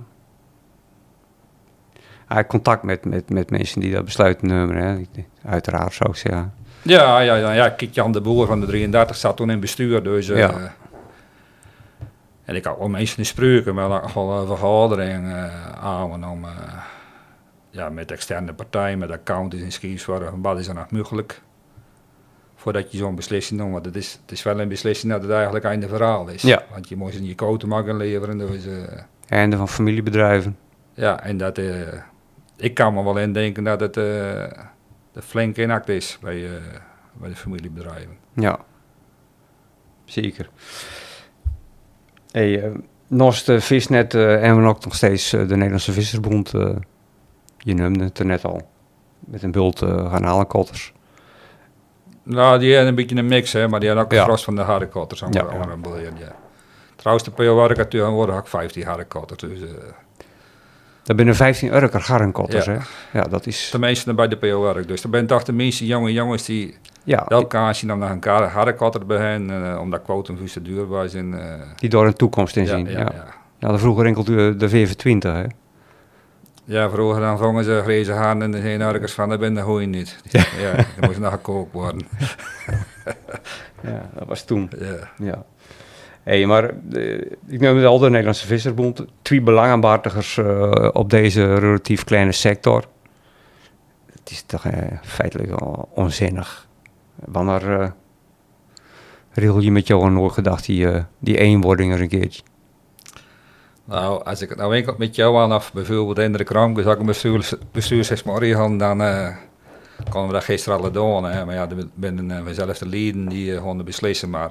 Hij 2.26 2.46
contact 2.46 2.82
met, 2.82 3.04
met, 3.04 3.30
met 3.30 3.50
mensen 3.50 3.80
die 3.80 3.92
dat 3.92 4.04
besluiten 4.04 4.48
nemen, 4.48 4.76
hè? 4.76 5.04
Uiteraard 5.44 5.94
zou 5.94 6.10
ik 6.10 6.16
zeggen. 6.16 6.54
Ja, 6.82 7.20
ja, 7.20 7.34
ja, 7.34 7.52
ja. 7.52 7.68
Kijk, 7.68 7.94
Jan 7.94 8.12
de 8.12 8.20
Boer 8.20 8.46
van 8.46 8.60
de 8.60 8.66
33 8.66 9.16
zat 9.16 9.36
toen 9.36 9.50
in 9.50 9.60
bestuur, 9.60 10.02
dus... 10.02 10.28
Uh, 10.28 10.38
ja. 10.38 10.74
En 12.44 12.54
ik 12.54 12.64
had 12.64 12.78
wel 12.78 12.88
mensen 12.88 13.18
in 13.18 13.26
spreuken, 13.26 13.74
maar 13.74 14.02
ook 14.02 14.10
wel 14.10 14.40
een 14.40 14.46
vergadering 14.46 15.24
uh, 15.24 15.72
aangenomen. 15.80 16.50
Uh, 16.50 16.74
ja, 17.78 17.88
met 17.88 18.10
externe 18.10 18.52
partijen, 18.54 18.98
met 18.98 19.10
accountants 19.10 19.64
en 19.64 19.72
schemes, 19.72 20.04
wat 20.42 20.58
is 20.58 20.68
er 20.68 20.74
nog 20.74 20.90
mogelijk. 20.90 21.42
voordat 22.54 22.92
je 22.92 22.98
zo'n 22.98 23.14
beslissing 23.14 23.60
neemt. 23.60 23.72
Want 23.72 23.84
het 23.84 23.96
is, 23.96 24.18
het 24.22 24.32
is 24.32 24.42
wel 24.42 24.60
een 24.60 24.68
beslissing 24.68 25.12
dat 25.12 25.22
het 25.22 25.30
eigenlijk 25.30 25.64
einde 25.64 25.88
verhaal 25.88 26.28
is. 26.28 26.42
Ja. 26.42 26.62
Want 26.70 26.88
je 26.88 26.96
moet 26.96 27.14
in 27.14 27.24
je 27.24 27.34
koten 27.34 27.72
gaan 27.72 27.96
leveren. 27.96 28.38
Dus, 28.38 28.66
Einde 29.28 29.56
van 29.56 29.68
familiebedrijven. 29.68 30.56
ja, 30.94 31.22
en 31.22 31.36
dat, 31.36 31.58
eh, 31.58 31.92
ik 32.56 32.74
kan 32.74 32.94
me 32.94 33.02
wel 33.04 33.18
indenken 33.18 33.64
dat 33.64 33.80
het 33.80 33.94
de 33.94 35.22
flink 35.22 35.56
inact 35.56 35.88
is 35.88 36.18
bij, 36.20 36.48
bij 37.12 37.28
de 37.28 37.36
familiebedrijven. 37.36 38.16
Ja, 38.32 38.58
zeker. 40.04 40.48
Hey, 42.30 42.72
naast 43.06 43.52
visnet 43.52 44.12
hebben 44.12 44.62
we 44.62 44.68
ook 44.68 44.84
nog 44.84 44.94
steeds 44.94 45.30
de 45.30 45.46
Nederlandse 45.46 45.92
Vissersbond. 45.92 46.52
Eh, 47.58 47.64
je 47.66 47.74
noemde 47.74 48.04
het 48.04 48.18
er 48.18 48.26
net 48.26 48.44
al. 48.44 48.68
Met 49.20 49.42
een 49.42 49.50
bult 49.50 49.82
uh, 49.82 50.10
garnalenkotters. 50.10 50.92
Nou, 52.22 52.58
die 52.58 52.70
hebben 52.70 52.88
een 52.88 52.94
beetje 52.94 53.16
een 53.16 53.26
mix, 53.26 53.52
hè, 53.52 53.68
maar 53.68 53.78
die 53.80 53.88
hebben 53.88 54.06
ook 54.06 54.12
een 54.12 54.18
Ja. 54.18 54.24
gros 54.24 54.44
van 54.44 54.54
de 54.56 54.62
harde 54.62 54.88
kotters. 54.88 55.20
Ja, 55.20 55.26
Ja, 55.30 55.46
ja. 56.00 56.10
ja. 56.18 56.32
Trouwens, 56.96 57.26
de 57.28 57.34
PO 57.34 57.54
waar 57.54 57.70
ik 57.70 57.76
het 57.76 57.94
ook 57.94 58.48
15 58.48 58.84
harde 58.84 59.04
kotters. 59.04 59.40
Dus 59.42 59.60
eh 59.60 59.68
Daar 61.02 61.16
binnen 61.16 61.34
15 61.34 61.74
Urker 61.74 62.00
garnkotters, 62.00 62.64
Ja. 62.64 62.72
hè? 62.72 62.78
Ja, 63.18 63.24
dat 63.24 63.46
is... 63.46 63.68
de 63.72 63.78
meeste 63.78 64.14
bij 64.14 64.28
de 64.28 64.36
PO 64.36 64.60
werk. 64.60 64.88
Dus 64.88 65.02
er 65.04 65.08
zijn 65.10 65.26
toch 65.26 65.42
de 65.42 65.52
meeste 65.52 65.86
jonge 65.86 66.12
jongens 66.12 66.44
die 66.44 66.76
Ja, 67.04 67.24
wel 67.28 67.46
kans 67.46 67.78
zien 67.78 67.92
om 67.92 67.98
naar 67.98 68.10
een 68.10 68.18
kar- 68.20 68.48
harde 68.50 68.74
kotter 68.74 69.06
te 69.06 69.12
hen, 69.12 69.64
eh, 69.64 69.80
omdat 69.80 70.02
quotum 70.02 70.36
te 70.46 70.62
duur 70.62 70.86
was. 70.86 71.14
En, 71.14 71.40
eh, 71.52 71.60
die 71.76 71.88
door 71.90 72.06
een 72.06 72.14
toekomst 72.14 72.56
in 72.56 72.64
ja, 72.64 72.68
zien. 72.76 72.84
ja, 72.84 72.90
Ja, 72.90 72.98
ja. 72.98 73.10
ja. 73.14 73.24
ja. 73.58 73.72
de 73.72 73.78
vroeger 73.78 74.06
enkel 74.06 74.24
de, 74.24 74.54
de 74.56 74.68
VV20, 74.70 75.18
hè? 75.32 75.44
Ja, 76.68 76.90
vroeger 76.90 77.20
dan 77.20 77.38
vangen 77.38 77.64
ze 77.64 77.80
grijze 77.82 78.12
haan 78.12 78.42
en 78.42 78.50
de 78.50 78.60
zijn 78.60 78.80
ergens 78.80 79.12
van, 79.12 79.28
dat 79.28 79.40
ben 79.40 79.54
de 79.54 79.60
hooi 79.60 79.86
niet. 79.86 80.18
Ja, 80.60 80.74
dan 80.74 80.86
moest 81.00 81.18
nog 81.18 81.32
gekookt 81.32 81.72
worden. 81.72 82.06
Ja, 83.82 84.10
dat 84.14 84.28
was 84.28 84.44
toen. 84.44 84.70
Ja. 84.78 85.10
Ja. 85.16 85.44
Hey, 86.22 86.46
maar 86.46 86.74
eh, 86.92 87.20
ik 87.46 87.60
noem 87.60 87.76
het 87.76 87.84
al 87.84 87.98
de 87.98 88.10
Nederlandse 88.10 88.46
Vissersbond. 88.46 89.04
Twee 89.22 89.40
belangenbehartigers 89.40 90.38
eh, 90.38 90.88
op 90.92 91.10
deze 91.10 91.54
relatief 91.54 92.04
kleine 92.04 92.32
sector. 92.32 92.84
Het 94.12 94.30
is 94.30 94.42
toch 94.42 94.64
eh, 94.64 94.98
feitelijk 95.02 95.52
onzinnig. 95.96 96.68
Wanneer 97.14 97.92
regel 99.32 99.60
je 99.60 99.72
met 99.72 99.86
jou 99.86 100.10
nooit 100.10 100.32
gedacht 100.32 100.66
die, 100.66 100.86
die 101.18 101.38
eenwording 101.38 101.92
er 101.92 102.00
een 102.00 102.08
keertje? 102.08 102.42
Nou, 103.88 104.24
als 104.24 104.42
ik 104.42 104.48
het 104.48 104.58
nou 104.58 104.74
enkel 104.74 104.94
met 104.98 105.14
jou 105.14 105.36
aan 105.36 105.52
af, 105.52 105.72
bijvoorbeeld 105.72 106.18
in 106.18 106.32
de 106.32 106.44
kram, 106.44 106.74
dus 106.74 106.84
ik 106.84 106.98
een 106.98 107.06
dan 108.78 109.02
eh 109.02 109.36
konden 110.04 110.26
we 110.26 110.32
dat 110.32 110.44
gisteren 110.44 110.78
alle 110.78 110.90
doen. 110.90 111.24
Hè. 111.24 111.44
Maar 111.44 111.54
ja, 111.54 111.68
binnen 111.94 112.30
uh, 112.30 112.42
we 112.42 112.54
zelf 112.54 112.78
de 112.78 112.86
leden 112.86 113.28
die 113.28 113.50
uh, 113.52 113.82
beslissen. 113.82 114.30
Maar 114.30 114.50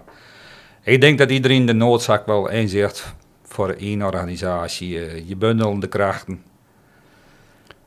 ik 0.83 1.01
denk 1.01 1.17
dat 1.17 1.31
iedereen 1.31 1.65
de 1.65 1.73
noodzaak 1.73 2.25
wel 2.25 2.49
inzicht 2.49 3.15
voor 3.43 3.69
één 3.69 4.01
organisatie. 4.01 4.93
Uh, 4.93 5.27
je 5.27 5.35
bundelt 5.35 5.81
de 5.81 5.87
krachten. 5.87 6.43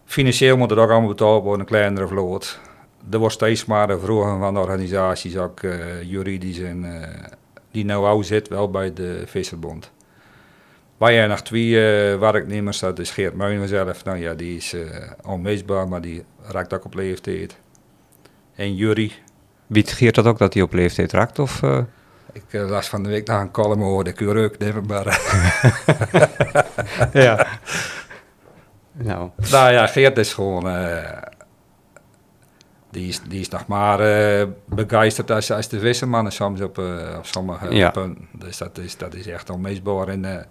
Financieel 0.05 0.57
moet 0.57 0.71
het 0.71 0.79
ook 0.79 0.91
allemaal 0.91 1.09
betaald 1.09 1.43
worden, 1.43 1.61
een 1.61 1.67
kleinere 1.67 2.09
vloot. 2.09 2.61
Er 3.11 3.19
wordt 3.19 3.35
steeds 3.35 3.65
maar 3.65 3.99
vroegen 4.01 4.39
van 4.39 4.59
organisaties, 4.59 5.37
ook 5.37 5.63
uh, 5.63 6.03
juridisch 6.03 6.59
en 6.59 6.85
uh, 6.85 7.03
die 7.71 7.85
nou 7.85 8.07
zit 8.25 8.49
wel 8.49 8.71
bij 8.71 8.93
de 8.93 9.23
Visserbond. 9.27 9.91
Waar 11.01 11.13
jij 11.13 11.27
nog 11.27 11.43
twee 11.43 11.67
uh, 11.67 12.19
werknemers, 12.19 12.79
dat 12.79 12.99
is 12.99 13.11
Geert 13.11 13.35
Meunen 13.35 13.69
zelf, 13.69 14.05
nou 14.05 14.19
ja, 14.19 14.35
die 14.35 14.57
is 14.57 14.75
uh, 14.75 14.83
onmisbaar, 15.23 15.89
maar 15.89 16.01
die 16.01 16.25
raakt 16.43 16.75
ook 16.75 16.85
op 16.85 16.95
leeftijd. 16.95 17.57
En 18.55 18.75
Jury. 18.75 19.13
Biedt 19.67 19.93
Geert 19.93 20.15
dat 20.15 20.27
ook 20.27 20.39
dat 20.39 20.55
hij 20.55 20.63
op 20.63 20.73
leeftijd 20.73 21.13
raakt? 21.13 21.39
Of, 21.39 21.63
uh? 21.63 21.79
Ik 22.33 22.43
uh, 22.51 22.69
las 22.69 22.89
van 22.89 23.03
de 23.03 23.09
week 23.09 23.27
naar 23.27 23.41
een 23.41 23.51
column 23.51 23.83
hoorde, 23.83 24.11
ik 24.11 24.21
reuk 24.21 24.59
nemen, 24.59 24.87
maar... 24.87 25.05
ja. 27.13 27.47
Nou. 28.93 29.31
nou 29.51 29.73
ja, 29.73 29.87
Geert 29.87 30.19
is 30.19 30.35
gewoon... 30.35 30.67
Uh, 30.67 31.13
die, 32.91 33.09
is, 33.09 33.21
die 33.29 33.41
is 33.41 33.49
nog 33.49 33.67
maar 33.67 34.01
uh, 34.01 34.47
begeisterd 34.65 35.31
als, 35.31 35.51
als 35.51 35.69
de 35.69 35.79
vissermannen 35.79 36.33
soms 36.33 36.61
op, 36.61 36.79
op 37.19 37.27
sommige 37.27 37.75
ja. 37.75 37.91
punten. 37.91 38.29
Dus 38.33 38.59
dat 38.59 38.79
is, 38.79 38.97
dat 38.97 39.15
is 39.15 39.27
echt 39.27 39.51
onmisbaar. 39.51 40.09
En, 40.09 40.47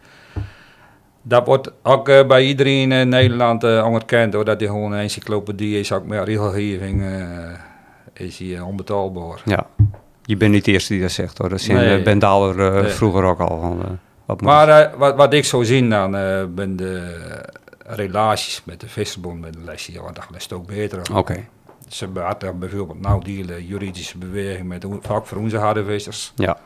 dat 1.29 1.45
wordt 1.45 1.71
ook 1.83 2.09
uh, 2.09 2.27
bij 2.27 2.45
iedereen 2.45 2.91
in 2.91 3.09
Nederland 3.09 3.63
uh, 3.63 3.85
onderkend, 3.85 4.33
hoor, 4.33 4.45
dat 4.45 4.59
die 4.59 4.67
gewoon 4.67 4.91
een 4.91 4.99
encyclopedie 4.99 5.79
is, 5.79 5.91
ook 5.91 6.05
met 6.05 6.23
regelgeving 6.23 7.03
is 8.13 8.37
hier 8.37 8.65
onbetaalbaar. 8.65 9.41
Ja, 9.45 9.67
je 10.23 10.37
bent 10.37 10.51
niet 10.51 10.65
de 10.65 10.71
eerste 10.71 10.93
die 10.93 11.01
dat 11.01 11.11
zegt 11.11 11.37
hoor, 11.37 11.49
dat 11.49 11.61
zijn 11.61 11.77
nee. 11.77 12.17
Nee. 12.55 12.85
vroeger 12.85 13.23
ook 13.23 13.39
al. 13.39 13.59
Van, 13.59 13.99
wat 14.25 14.41
maar 14.41 14.97
wat, 14.97 15.15
wat 15.15 15.33
ik 15.33 15.45
zo 15.45 15.63
zie 15.63 15.87
dan, 15.87 16.11
ben 16.55 16.75
de 16.75 17.15
relaties 17.85 18.61
met 18.65 18.79
de 18.79 18.87
visserbond, 18.87 19.41
met 19.41 19.53
de 19.53 19.63
lesje, 19.63 20.01
want 20.01 20.15
dat 20.15 20.25
is 20.37 20.51
ook 20.51 20.67
beter. 20.67 20.99
Oké. 20.99 21.17
Okay. 21.17 21.47
Ze 21.87 22.07
behartigen 22.07 22.59
bijvoorbeeld 22.59 23.01
nou 23.01 23.23
die 23.23 23.67
juridische 23.67 24.17
beweging 24.17 24.67
met 24.67 24.85
onze 25.35 25.57
harde 25.57 25.83
vissers. 25.83 26.33
Ja 26.35 26.57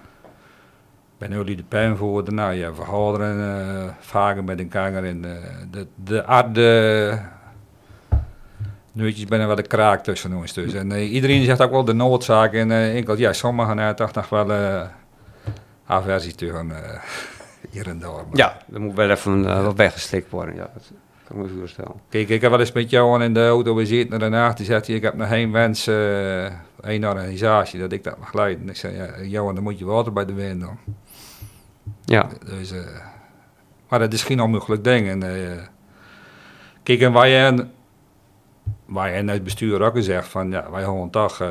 ben 1.17 1.31
jullie 1.31 1.55
de 1.55 1.63
pen 1.63 1.97
voor, 1.97 2.33
nou 2.33 2.53
ja, 2.53 2.73
vergaderen, 2.73 3.37
uh, 3.37 3.89
vragen 3.99 4.43
met 4.43 4.59
elkaar 4.59 5.03
en 5.03 5.25
uh, 5.25 5.31
de, 5.71 5.87
de 6.03 7.19
nuutjes 8.91 9.25
ben 9.25 9.47
wel 9.47 9.55
de 9.55 9.61
kraak 9.67 10.03
tussen 10.03 10.33
ons 10.33 10.53
dus. 10.53 10.73
En 10.73 10.91
uh, 10.91 11.13
iedereen 11.13 11.43
zegt 11.43 11.61
ook 11.61 11.71
wel 11.71 11.85
de 11.85 11.93
noodzaak 11.93 12.53
en 12.53 12.71
enkel, 12.71 13.17
ja, 13.17 13.33
sommigen 13.33 13.77
hebben 13.77 13.95
toch 13.95 14.13
nog 14.13 14.29
wel 14.29 14.87
aversie 15.85 16.35
tegen 16.35 16.71
hier 17.71 17.87
en 17.87 17.99
daar. 17.99 18.11
Maar. 18.11 18.25
Ja, 18.37 18.57
dat 18.65 18.79
moet 18.79 18.95
wel 18.95 19.09
even 19.09 19.63
wat 19.63 19.75
weggeslikt 19.75 20.29
worden, 20.29 20.55
ja. 20.55 20.69
Dat 20.73 20.91
kan 21.27 21.37
ik 21.37 21.51
me 21.51 21.57
voorstellen. 21.59 21.91
Kijk, 22.09 22.29
ik 22.29 22.41
heb 22.41 22.51
wel 22.51 22.59
eens 22.59 22.71
met 22.71 22.89
jou 22.89 23.23
in 23.23 23.33
de 23.33 23.47
auto 23.47 23.75
gezeten 23.75 24.09
naar 24.09 24.19
de 24.19 24.29
nacht, 24.29 24.57
die 24.57 24.65
zegt, 24.65 24.87
ik 24.87 25.01
heb 25.01 25.13
nog 25.13 25.27
geen 25.27 25.51
wens, 25.51 25.87
één 26.81 27.03
organisatie, 27.03 27.79
dat 27.79 27.91
ik 27.91 28.03
dat 28.03 28.17
mag 28.17 28.33
leiden. 28.33 28.69
Ik 28.69 28.75
zei, 28.75 28.95
ja, 28.95 29.21
Johan, 29.21 29.55
dan 29.55 29.63
moet 29.63 29.79
je 29.79 29.85
water 29.85 30.13
bij 30.13 30.25
de 30.25 30.33
wind 30.33 30.61
dan. 30.61 30.77
Ja. 32.05 32.29
Dus, 32.45 32.71
uh, 32.71 32.79
maar 33.89 33.99
dat 33.99 34.13
is 34.13 34.23
geen 34.23 34.41
onmogelijk 34.41 34.83
ding. 34.83 35.07
En, 35.07 35.23
uh, 35.23 35.61
kijk, 36.83 37.01
en 37.01 37.11
waar 37.11 37.27
je, 37.27 37.65
waar 38.85 39.11
je 39.11 39.17
in 39.17 39.27
het 39.27 39.43
bestuur 39.43 39.81
ook 39.81 39.97
zegt 39.97 40.27
van 40.27 40.51
ja, 40.51 40.71
wij 40.71 40.83
gewoon 40.83 41.09
toch 41.09 41.41
uh, 41.41 41.47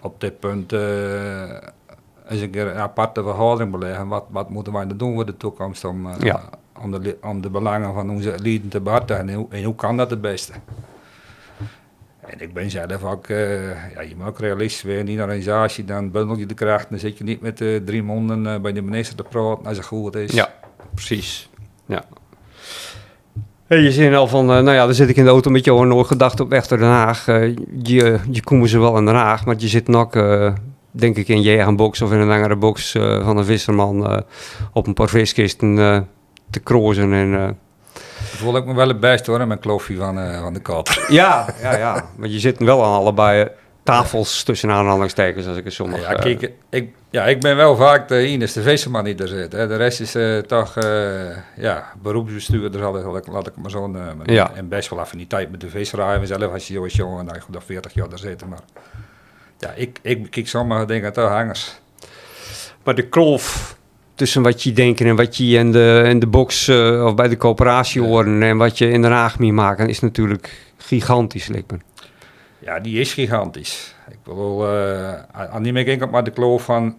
op 0.00 0.20
dit 0.20 0.40
punt 0.40 0.72
eens 0.72 2.40
een 2.40 2.50
keer 2.50 2.66
een 2.66 2.76
aparte 2.76 3.22
verhouding 3.22 3.70
beleggen. 3.70 4.08
Wat, 4.08 4.24
wat 4.28 4.50
moeten 4.50 4.72
wij 4.72 4.86
dan 4.86 4.96
doen 4.96 5.14
voor 5.14 5.26
de 5.26 5.36
toekomst 5.36 5.84
om, 5.84 6.08
ja. 6.18 6.40
om, 6.80 7.02
de, 7.02 7.18
om 7.22 7.40
de 7.40 7.50
belangen 7.50 7.94
van 7.94 8.10
onze 8.10 8.34
lieden 8.38 8.68
te 8.68 8.80
behartigen 8.80 9.28
en 9.28 9.34
hoe, 9.34 9.46
en 9.50 9.64
hoe 9.64 9.74
kan 9.74 9.96
dat 9.96 10.10
het 10.10 10.20
beste? 10.20 10.52
En 12.32 12.40
ik 12.40 12.52
ben 12.52 12.70
zelf 12.70 13.04
ook, 13.04 13.28
uh, 13.28 13.92
ja, 13.94 14.00
je 14.00 14.14
moet 14.16 14.26
ook 14.26 14.38
realistisch 14.38 14.82
weer 14.82 14.98
in 14.98 15.06
die 15.06 15.20
organisatie, 15.20 15.84
dan 15.84 16.10
bundel 16.10 16.36
je 16.36 16.46
de 16.46 16.54
kracht, 16.54 16.86
dan 16.90 16.98
zit 16.98 17.18
je 17.18 17.24
niet 17.24 17.40
met 17.40 17.60
uh, 17.60 17.80
drie 17.84 18.02
monden 18.02 18.44
uh, 18.44 18.60
bij 18.60 18.72
de 18.72 18.82
minister 18.82 19.16
te 19.16 19.22
praten 19.22 19.66
als 19.66 19.76
het 19.76 19.86
goed 19.86 20.14
is. 20.14 20.32
Ja, 20.32 20.52
precies. 20.94 21.50
Ja. 21.86 22.04
Je 23.68 23.92
zei 23.92 24.14
al 24.14 24.26
van, 24.26 24.46
nou 24.46 24.72
ja, 24.72 24.84
dan 24.84 24.94
zit 24.94 25.08
ik 25.08 25.16
in 25.16 25.24
de 25.24 25.30
auto 25.30 25.50
met 25.50 25.64
jou 25.64 25.86
nooit 25.86 26.06
gedacht 26.06 26.40
op 26.40 26.48
weg 26.50 26.70
naar 26.70 26.78
Den 26.78 26.88
Haag. 26.88 27.26
je, 27.82 28.18
je 28.30 28.42
komen 28.44 28.68
ze 28.68 28.78
wel 28.78 28.98
in 28.98 29.04
Den 29.04 29.14
Haag, 29.14 29.44
maar 29.46 29.54
je 29.58 29.68
zit 29.68 29.88
nog, 29.88 30.10
denk 30.90 31.16
ik, 31.16 31.28
in 31.28 31.42
je 31.42 31.74
box 31.74 32.02
of 32.02 32.12
in 32.12 32.18
een 32.18 32.26
langere 32.26 32.56
box 32.56 32.92
van 32.92 33.36
een 33.36 33.44
visserman 33.44 34.24
op 34.72 34.86
een 34.86 34.94
paar 34.94 35.08
viskisten 35.08 35.76
te 36.50 36.60
krozen 36.60 37.12
en 37.12 37.56
voel 38.42 38.56
ik 38.56 38.64
me 38.64 38.74
wel 38.74 38.88
het 38.88 39.00
best 39.00 39.26
hoor, 39.26 39.46
mijn 39.46 39.58
kloofje 39.58 39.96
van, 39.96 40.18
uh, 40.18 40.40
van 40.40 40.52
de 40.52 40.60
kat. 40.60 40.98
Ja, 41.08 41.54
ja, 41.62 41.76
ja. 41.76 42.04
Maar 42.16 42.28
je 42.28 42.38
zit 42.38 42.58
wel 42.58 42.84
aan 42.84 42.92
allebei 42.92 43.48
tafels 43.82 44.42
tussen 44.42 44.70
aanhalingstekens, 44.70 45.46
als 45.46 45.56
ik 45.56 45.64
het 45.64 45.72
zo 45.72 45.86
mag 45.86 46.00
ja, 46.00 46.14
kijk, 46.14 46.52
ik, 46.70 46.88
ja, 47.10 47.24
ik 47.24 47.40
ben 47.40 47.56
wel 47.56 47.76
vaak 47.76 48.08
de 48.08 48.16
enige 48.16 48.62
visserman 48.62 49.04
die 49.04 49.16
er 49.16 49.28
zit. 49.28 49.52
Hè. 49.52 49.66
De 49.66 49.76
rest 49.76 50.00
is 50.00 50.16
uh, 50.16 50.38
toch, 50.38 50.76
uh, 50.76 51.36
ja, 51.56 51.92
beroepsbestuurder, 52.02 52.80
laat 52.80 53.16
ik, 53.16 53.26
laat 53.26 53.46
ik 53.46 53.56
maar 53.56 53.70
zo 53.70 53.86
noemen. 53.86 54.32
Ja. 54.32 54.50
En 54.54 54.68
best 54.68 54.90
wel 54.90 55.00
affiniteit 55.00 55.50
met 55.50 55.60
de 55.60 55.68
visserij. 55.68 56.14
En 56.14 56.26
zelf 56.26 56.52
als 56.52 56.68
je 56.68 56.74
jongens 56.74 56.94
jongen, 56.94 57.24
nou, 57.24 57.40
goed, 57.40 57.56
40 57.64 57.94
jaar 57.94 58.08
daar 58.08 58.18
zitten. 58.18 58.48
Maar 58.48 58.60
ja, 59.58 59.72
ik, 59.74 59.98
ik 60.02 60.30
kijk 60.30 60.48
sommige 60.48 60.84
dingen 60.84 61.12
toch 61.12 61.28
hangers. 61.28 61.80
Maar 62.84 62.94
de 62.94 63.08
kloof 63.08 63.76
tussen 64.22 64.42
wat 64.42 64.62
je 64.62 64.72
denkt 64.72 65.00
en 65.00 65.16
wat 65.16 65.36
je 65.36 65.58
in 65.58 65.72
de, 65.72 66.02
in 66.06 66.18
de 66.18 66.26
box 66.26 66.68
uh, 66.68 67.04
of 67.04 67.14
bij 67.14 67.28
de 67.28 67.36
coöperatie 67.36 68.02
horen 68.02 68.42
en 68.42 68.56
wat 68.56 68.78
je 68.78 68.90
in 68.90 69.02
Den 69.02 69.10
Haag 69.10 69.38
mee 69.38 69.52
maken, 69.52 69.88
is 69.88 70.00
natuurlijk 70.00 70.72
gigantisch, 70.76 71.46
lijkt. 71.46 71.72
Ja, 72.58 72.80
die 72.80 73.00
is 73.00 73.12
gigantisch. 73.12 73.94
Ik 74.10 74.16
bedoel, 74.24 74.74
uh, 74.74 75.12
aan 75.32 75.62
die 75.62 75.72
merk 75.72 75.86
ik 75.86 76.10
maar 76.10 76.24
de 76.24 76.30
kloof 76.30 76.64
van, 76.64 76.96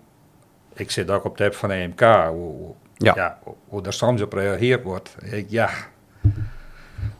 ik 0.73 0.91
zit 0.91 1.09
ook 1.09 1.23
op 1.23 1.37
de 1.37 1.43
app 1.43 1.55
van 1.55 1.71
EMK, 1.71 2.01
hoe, 2.29 2.73
ja. 2.97 3.13
ja. 3.15 3.39
hoe 3.67 3.81
er 3.81 3.93
soms 3.93 4.21
op 4.21 4.33
gereageerd 4.33 4.83
wordt. 4.83 5.15
Ik, 5.31 5.45
ja, 5.49 5.69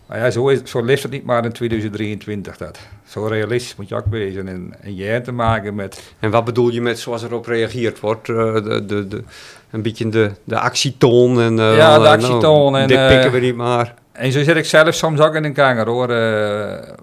Maar 0.05 0.17
ja, 0.17 0.31
zo, 0.31 0.47
is, 0.47 0.59
zo 0.63 0.83
leeft 0.83 1.03
het 1.03 1.11
niet 1.11 1.25
maar 1.25 1.45
in 1.45 1.51
2023 1.51 2.57
dat. 2.57 2.79
Zo 3.05 3.25
realistisch 3.25 3.75
moet 3.75 3.89
je 3.89 3.95
ook 3.95 4.07
wezen 4.09 4.47
en, 4.47 4.73
en 4.81 4.95
je 4.95 5.21
te 5.21 5.31
maken 5.31 5.75
met... 5.75 6.13
En 6.19 6.31
wat 6.31 6.45
bedoel 6.45 6.69
je 6.69 6.81
met 6.81 6.99
zoals 6.99 7.23
erop 7.23 7.45
reageerd 7.45 7.99
wordt? 7.99 8.27
Uh, 8.27 8.53
de, 8.53 8.85
de, 8.85 9.07
de, 9.07 9.23
een 9.73 9.81
beetje 9.81 10.09
de, 10.09 10.31
de 10.43 10.59
actietoon 10.59 11.41
en... 11.41 11.57
Uh, 11.57 11.75
ja, 11.75 11.99
de 11.99 12.07
actietoon 12.07 12.71
nou, 12.71 12.81
en... 12.83 12.87
Dit 12.87 13.07
pikken 13.07 13.31
we 13.31 13.39
niet 13.39 13.55
maar. 13.55 13.93
En 14.11 14.31
zo 14.31 14.43
zit 14.43 14.55
ik 14.55 14.65
zelf 14.65 14.95
soms 14.95 15.19
ook 15.19 15.35
in 15.35 15.43
een 15.43 15.53
kanger 15.53 15.87
hoor. 15.87 16.09
Uh, 16.09 16.95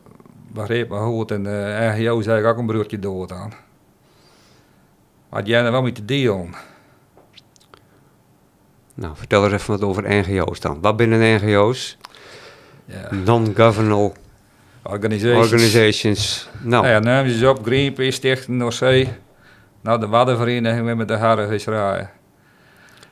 begreep 0.53 0.89
me 0.89 0.99
goed. 0.99 1.31
En 1.31 1.45
uh, 1.45 1.99
RGO 1.99 2.21
zei 2.21 2.41
ik 2.41 2.47
ook 2.47 2.59
een 2.59 2.67
broertje 2.67 2.99
dood 2.99 3.33
aan. 3.33 3.53
Maar 5.31 5.43
jij 5.43 5.65
er 5.65 5.73
wel 5.73 5.83
met 5.83 5.95
te 5.95 6.05
delen. 6.05 6.55
Nou, 8.95 9.17
vertel 9.17 9.45
eens 9.45 9.53
even 9.53 9.71
wat 9.71 9.83
over 9.83 10.05
NGO's 10.07 10.61
dan. 10.61 10.79
Wat 10.81 10.97
binnen 10.97 11.35
NGO's? 11.35 11.97
Ja. 12.85 13.09
Non-governmental 13.25 14.15
organizations. 14.83 15.53
organizations. 15.53 16.49
Nou. 16.61 16.83
nou 16.83 16.95
ja, 16.95 16.99
nemen 16.99 17.39
ze 17.39 17.49
op 17.49 17.65
Greenpeace, 17.65 18.11
Stichting 18.11 18.59
Noordzee. 18.59 19.09
Nou, 19.81 20.01
de 20.01 20.07
Waddenvereniging 20.07 20.97
met 20.97 21.09
de 21.09 21.17
Harrenvisserij. 21.17 22.11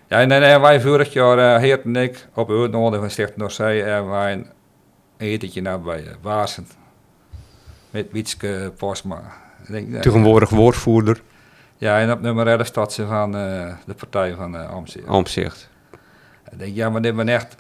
Ja, 0.09 0.21
en 0.21 0.29
dan 0.29 0.43
hebben 0.43 0.69
wij 0.69 0.81
vorig 0.81 1.13
jaar, 1.13 1.39
uh, 1.39 1.61
Heert 1.61 1.85
en 1.85 1.97
ik, 1.97 2.27
op 2.35 2.51
uitnodiging 2.51 3.01
van 3.01 3.11
Stichting 3.11 3.39
Noordzee, 3.39 3.83
hebben 3.83 4.11
wij 4.11 4.33
een 4.33 4.47
etentje 5.17 5.61
naar 5.61 5.81
bij 5.81 6.05
Waasen. 6.23 6.67
Met 7.91 8.07
Wietske 8.13 8.73
Posma. 8.77 9.23
Tegenwoordig 10.01 10.51
woordvoerder. 10.51 11.23
Ja, 11.77 12.01
en 12.01 12.13
op 12.13 12.21
nummer 12.21 12.47
11 12.47 12.67
staat 12.67 12.93
ze 12.93 13.07
van 13.07 13.37
uh, 13.37 13.75
de 13.87 13.95
partij 13.95 14.35
van 14.35 14.55
uh. 14.55 14.77
Omzicht. 15.07 15.71
Ik 16.51 16.59
denk, 16.59 16.75
ja, 16.75 16.91
maar 16.91 17.03
dit 17.03 17.17
ben 17.17 17.29
echt, 17.29 17.57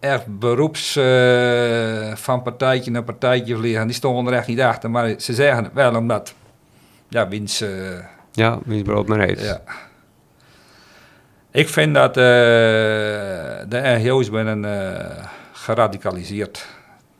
echt 0.00 0.38
beroeps 0.38 0.96
uh, 0.96 2.14
van 2.14 2.42
partijtje 2.42 2.90
naar 2.90 3.04
partijtje 3.04 3.56
vliegen. 3.56 3.86
Die 3.86 3.96
stonden 3.96 4.32
er 4.32 4.38
echt 4.38 4.48
niet 4.48 4.60
achter, 4.60 4.90
maar 4.90 5.14
ze 5.20 5.34
zeggen 5.34 5.64
het 5.64 5.72
wel 5.72 5.96
omdat, 5.96 6.34
ja, 7.08 7.28
wiens... 7.28 7.64
ja, 8.32 8.58
wiens 8.64 8.82
brood 8.82 9.08
maar 9.08 9.20
eet. 9.20 9.40
Ja. 9.40 9.60
Ik 11.54 11.68
vind 11.68 11.94
dat 11.94 12.14
de 12.14 13.96
RGO's 13.98 14.26
zijn 14.26 14.66
geradicaliseerd. 15.52 16.66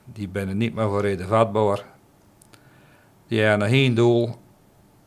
Die 0.05 0.31
zijn 0.33 0.57
niet 0.57 0.75
meer 0.75 0.89
voor 0.89 1.01
reden 1.01 1.29
vatbaar. 1.29 1.85
Die 3.29 3.41
hebben 3.41 3.69
geen 3.69 3.95
doel 3.95 4.37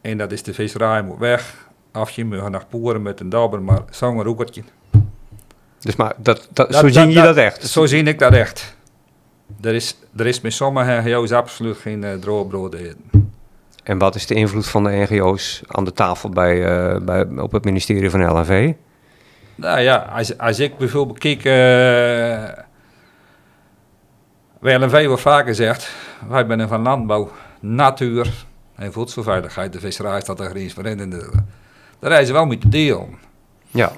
en 0.01 0.17
dat 0.17 0.31
is 0.31 0.43
de 0.43 0.53
visserij 0.53 1.01
moet 1.03 1.17
weg. 1.17 1.69
Afje, 1.91 2.27
we 2.27 2.39
gaan 2.39 2.51
naar 2.51 2.65
Poeren 2.69 3.01
met 3.01 3.19
een 3.19 3.29
dabber, 3.29 3.61
maar 3.61 3.81
zo'n 3.89 4.23
roekertje. 4.23 4.63
Dus 5.79 5.95
maar 5.95 6.13
dat, 6.17 6.47
dat, 6.53 6.75
zo 6.75 6.87
zie 6.87 7.07
je 7.07 7.21
dat, 7.21 7.37
echt? 7.37 7.63
Zo 7.67 7.85
zie 7.85 8.03
ik 8.03 8.19
dat 8.19 8.33
echt. 8.33 8.75
Er 9.61 9.73
is, 9.73 9.97
er 10.15 10.27
is 10.27 10.41
met 10.41 10.53
sommige 10.53 11.01
NGO's 11.03 11.31
absoluut 11.31 11.77
geen 11.77 12.03
uh, 12.03 12.13
droge 12.13 12.47
brood 12.47 12.73
eten. 12.73 13.31
En 13.83 13.97
wat 13.97 14.15
is 14.15 14.25
de 14.25 14.33
invloed 14.33 14.67
van 14.67 14.83
de 14.83 14.89
NGO's 14.89 15.61
aan 15.67 15.85
de 15.85 15.93
tafel 15.93 16.29
bij, 16.29 16.55
uh, 16.55 17.01
bij, 17.01 17.25
op 17.25 17.51
het 17.51 17.63
ministerie 17.63 18.09
van 18.09 18.25
LNV? 18.25 18.73
Nou 19.57 19.79
ja, 19.79 19.95
als, 19.95 20.37
als 20.37 20.59
ik 20.59 20.77
bijvoorbeeld 20.77 21.19
kijk... 21.19 21.43
Uh, 21.43 22.63
LNV 24.59 25.05
wordt 25.05 25.21
vaker 25.21 25.47
gezegd, 25.47 25.91
wij 26.27 26.45
zijn 26.47 26.67
van 26.67 26.81
landbouw, 26.81 27.31
natuur, 27.59 28.45
en 28.75 28.93
voedselveiligheid, 28.93 29.73
de 29.73 29.79
visserij 29.79 30.21
staat 30.21 30.37
daar 30.37 30.51
geen 30.51 30.71
voor 30.71 30.85
in. 30.85 31.09
Daar 31.99 32.11
reizen 32.11 32.33
wel 32.33 32.45
met 32.45 32.61
de 32.61 32.69
deel. 32.69 33.09
Ja. 33.67 33.91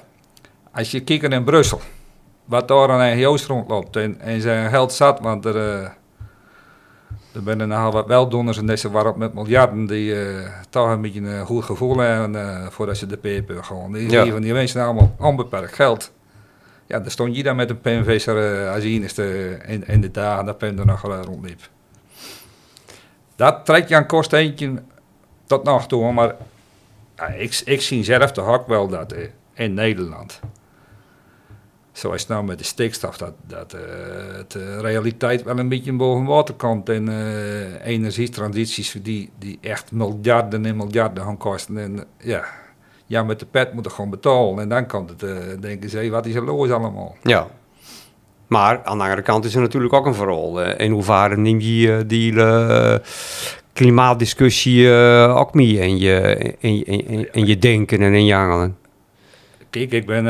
Als 0.72 0.90
je 0.90 1.00
kijkt 1.00 1.32
in 1.32 1.44
Brussel, 1.44 1.80
wat 2.44 2.68
daar 2.68 2.90
aan 2.90 3.16
NGO's 3.16 3.46
rondloopt 3.46 3.96
en, 3.96 4.20
en 4.20 4.40
zijn 4.40 4.70
geld 4.70 4.92
zat, 4.92 5.20
want 5.20 5.44
er, 5.44 5.80
uh, 5.80 5.88
er 7.32 7.40
zijn 7.44 7.68
nogal 7.68 7.92
wat 7.92 8.06
weldoners 8.06 8.58
in 8.58 8.66
deze 8.66 8.90
wereld 8.90 9.16
met 9.16 9.34
miljarden 9.34 9.86
die 9.86 10.14
uh, 10.14 10.48
toch 10.70 10.88
een 10.88 11.00
beetje 11.00 11.20
een 11.20 11.46
goed 11.46 11.64
gevoel 11.64 11.98
hebben 11.98 12.34
uh, 12.34 12.66
voordat 12.66 12.96
ze 12.96 13.06
de 13.06 13.16
peper 13.16 13.64
gewoon. 13.64 13.92
Die 13.92 14.10
ja. 14.10 14.26
van 14.26 14.40
die 14.40 14.52
mensen 14.52 14.84
allemaal 14.84 15.14
onbeperkt 15.18 15.74
geld. 15.74 16.12
Ja, 16.86 17.00
dan 17.00 17.10
stond 17.10 17.36
je 17.36 17.42
dan 17.42 17.56
met 17.56 17.70
een 17.70 17.80
penvisser 17.80 18.62
uh, 18.64 18.72
als 18.74 18.82
je 18.82 19.58
in, 19.66 19.86
in 19.86 20.00
de 20.00 20.10
dagen 20.10 20.44
dat 20.44 20.58
pen 20.58 20.78
er 20.78 20.86
nog 20.86 21.02
rondliep. 21.02 21.60
Dat 23.36 23.64
trekt 23.64 23.88
je 23.88 23.96
aan 23.96 24.06
kost 24.06 24.32
eentje 24.32 24.82
tot 25.46 25.64
nog 25.64 25.86
toe. 25.86 26.12
Maar 26.12 26.34
ja, 27.16 27.26
ik, 27.26 27.62
ik 27.64 27.80
zie 27.80 28.04
zelf 28.04 28.32
toch 28.32 28.46
ook 28.46 28.66
wel 28.66 28.88
dat 28.88 29.14
in 29.54 29.74
Nederland, 29.74 30.40
zoals 32.00 32.26
nou 32.26 32.44
met 32.44 32.58
de 32.58 32.64
stikstof, 32.64 33.16
dat, 33.16 33.32
dat 33.46 33.70
de 34.48 34.80
realiteit 34.80 35.42
wel 35.42 35.58
een 35.58 35.68
beetje 35.68 35.92
boven 35.92 36.24
water 36.24 36.54
komt. 36.54 36.88
En 36.88 37.08
uh, 37.08 37.86
energietransities 37.86 38.96
die, 39.02 39.30
die 39.38 39.58
echt 39.60 39.92
miljarden 39.92 40.66
en 40.66 40.76
miljarden 40.76 41.24
gaan 41.24 41.36
kosten. 41.36 41.78
En 41.78 42.04
ja, 42.18 42.44
ja, 43.06 43.22
met 43.22 43.38
de 43.38 43.46
pet 43.46 43.72
moet 43.72 43.84
er 43.84 43.90
gewoon 43.90 44.10
betalen. 44.10 44.62
En 44.62 44.68
dan 44.68 44.86
komt 44.86 45.10
het, 45.10 45.20
denken 45.62 45.90
ze, 45.90 46.10
wat 46.10 46.26
is 46.26 46.34
er 46.34 46.44
los 46.44 46.70
allemaal? 46.70 47.16
Ja, 47.22 47.46
maar 48.46 48.80
aan 48.84 48.98
de 48.98 49.02
andere 49.02 49.22
kant 49.22 49.44
is 49.44 49.54
er 49.54 49.60
natuurlijk 49.60 49.92
ook 49.92 50.06
een 50.06 50.14
verhaal. 50.14 50.62
In 50.62 50.92
hoeverre 50.92 51.36
neem 51.36 51.60
je 51.60 52.04
die 52.06 52.34
klimaatdiscussie 53.72 54.90
ook 55.28 55.54
mee 55.54 55.78
in 55.78 55.98
je, 55.98 56.36
in, 56.58 56.84
in, 56.84 57.32
in, 57.32 57.46
je 57.46 57.58
denken 57.58 58.02
en 58.02 58.14
in 58.14 58.24
je 58.24 58.34
hangelen? 58.34 58.76
Kijk, 59.70 59.92
ik 59.92 60.06
ben, 60.06 60.26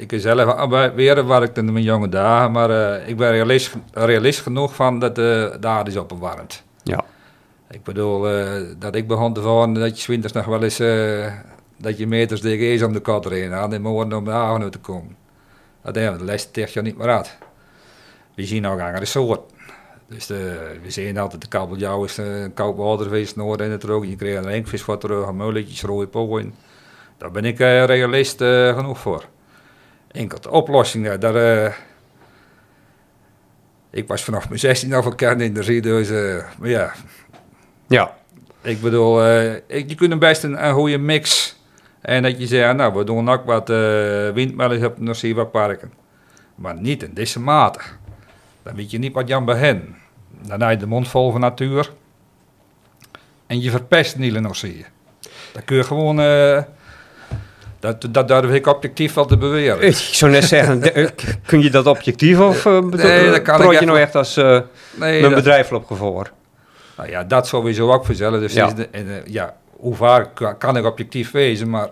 ik 0.00 0.08
ben 0.08 0.20
zelf 0.20 0.68
weer 0.94 1.24
waar 1.24 1.42
ik 1.42 1.56
in 1.56 1.72
mijn 1.72 1.84
jonge 1.84 2.08
dagen, 2.08 2.52
maar 2.52 3.00
ik 3.08 3.16
ben 3.16 3.30
realist, 3.30 3.74
realist 3.92 4.40
genoeg 4.40 4.74
van 4.74 4.98
dat 4.98 5.14
de 5.14 5.58
aarde 5.60 5.90
is 5.90 5.96
opgewarmd. 5.96 6.62
Ja. 6.82 7.04
Ik 7.70 7.82
bedoel, 7.82 8.20
dat 8.78 8.94
ik 8.94 9.06
begon 9.06 9.34
te 9.34 9.42
varen 9.42 9.74
dat 9.74 10.00
je 10.00 10.12
winters 10.12 10.32
nog 10.32 10.44
wel 10.44 10.62
eens, 10.62 10.76
dat 11.76 11.98
je 11.98 12.06
meters 12.06 12.40
dik 12.40 12.60
is 12.60 12.82
om 12.82 12.92
de 12.92 13.00
kat 13.00 13.26
erin 13.26 13.52
aan 13.52 13.72
en 13.72 13.82
morgen 13.82 14.12
om 14.12 14.24
de 14.24 14.30
haven 14.30 14.70
te 14.70 14.78
komen. 14.78 15.16
Dat 15.82 15.94
hebben 15.94 16.12
we 16.12 16.18
de 16.18 16.30
laatste 16.30 16.50
tien 16.50 16.66
jaar 16.72 16.84
niet 16.84 16.96
meer 16.98 17.08
uit. 17.08 17.36
We 18.34 18.46
zien 18.46 18.66
ook 18.66 18.80
andere 18.80 19.04
soort. 19.04 19.40
Dus 20.06 20.26
de, 20.26 20.70
we 20.82 20.90
zien 20.90 21.18
altijd 21.18 21.42
de 21.42 21.48
kabeljauw 21.48 22.04
is 22.04 22.16
een 22.16 22.44
eh, 22.44 22.50
koud 22.54 22.76
watervis, 22.76 23.34
noord 23.34 23.60
in 23.60 23.70
het 23.70 23.80
droog. 23.80 24.06
Je 24.06 24.16
krijgt 24.16 24.44
een 24.44 24.50
enkvis 24.50 24.84
wat 24.84 25.00
terug, 25.00 25.26
een 25.26 25.36
mulletjes, 25.36 25.82
rode 25.82 26.06
pooien. 26.06 26.54
Daar 27.22 27.30
ben 27.30 27.44
ik 27.44 27.58
uh, 27.58 27.84
realist 27.84 28.40
uh, 28.40 28.76
genoeg 28.76 28.98
voor. 28.98 29.24
Enkel 30.10 30.40
de 30.40 30.50
oplossing, 30.50 31.14
daar... 31.14 31.36
Uh, 31.36 31.72
ik 33.90 34.08
was 34.08 34.24
vanaf 34.24 34.48
mijn 34.48 34.60
16 34.60 34.92
al 34.92 35.02
van 35.02 35.16
in 35.40 35.54
de 35.54 35.80
dus 35.80 36.08
maar 36.58 36.68
ja. 36.68 36.92
Ja. 37.86 38.16
Ik 38.62 38.80
bedoel, 38.80 39.36
ik, 39.66 39.88
je 39.88 39.94
kunt 39.94 40.18
best 40.18 40.42
een, 40.42 40.66
een 40.66 40.74
goede 40.74 40.98
mix 40.98 41.56
en 42.00 42.22
dat 42.22 42.40
je 42.40 42.46
zegt, 42.46 42.76
nou, 42.76 42.94
we 42.94 43.04
doen 43.04 43.28
ook 43.28 43.44
wat 43.44 43.70
uh, 43.70 44.30
windmolens 44.30 44.84
op 44.84 44.96
de 44.96 45.46
parken. 45.46 45.92
Maar 46.54 46.80
niet 46.80 47.02
in 47.02 47.14
deze 47.14 47.40
mate. 47.40 47.80
Dan 48.62 48.74
weet 48.74 48.90
je 48.90 48.98
niet 48.98 49.12
wat 49.12 49.28
Jan 49.28 49.48
hen. 49.48 49.96
Dan 50.46 50.60
heb 50.60 50.70
je 50.70 50.76
de 50.76 50.86
mond 50.86 51.08
vol 51.08 51.30
van 51.30 51.40
natuur. 51.40 51.92
En 53.46 53.60
je 53.60 53.70
verpest 53.70 54.16
niet 54.16 54.40
nog 54.40 54.56
zie 54.56 54.86
Dan 55.52 55.64
kun 55.64 55.76
je 55.76 55.84
gewoon... 55.84 56.20
Uh, 56.20 56.62
dat, 57.82 58.06
dat 58.10 58.28
durf 58.28 58.50
ik 58.50 58.66
objectief 58.66 59.14
wel 59.14 59.24
te 59.24 59.36
beweren. 59.36 59.82
Ik 59.86 59.94
zou 59.94 60.30
net 60.30 60.44
zeggen, 60.44 60.94
eh, 60.94 61.08
kun 61.46 61.62
je 61.62 61.70
dat 61.70 61.86
objectief 61.86 62.40
of 62.40 62.64
uh, 62.64 62.78
nee, 62.78 63.30
dat 63.30 63.42
kan 63.42 63.72
ik 63.72 63.80
je 63.80 63.86
nou 63.86 63.98
echt 63.98 64.14
als 64.14 64.38
uh, 64.38 64.44
nee, 64.44 64.60
mijn 64.94 65.22
dat, 65.22 65.34
bedrijf 65.34 65.72
opgevoerd? 65.72 66.32
Nou 66.96 67.10
ja, 67.10 67.24
dat 67.24 67.46
sowieso 67.46 67.92
ook 67.92 68.04
vanzelf. 68.04 68.40
Dus 68.40 68.52
ja. 68.52 68.70
De, 68.70 69.22
ja, 69.26 69.56
hoe 69.70 69.94
vaak 69.94 70.56
kan 70.58 70.76
ik 70.76 70.84
objectief 70.84 71.30
wezen, 71.30 71.70
maar 71.70 71.88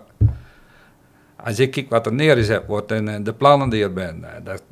als 1.35 1.59
ik 1.59 1.71
kijk 1.71 1.89
wat 1.89 2.05
er 2.05 2.13
neergezet 2.13 2.63
wordt 2.67 2.91
en 2.91 3.23
de 3.23 3.33
plannen 3.33 3.69
die 3.69 3.83
er 3.83 3.91
zijn, 3.95 4.25
dat, 4.43 4.63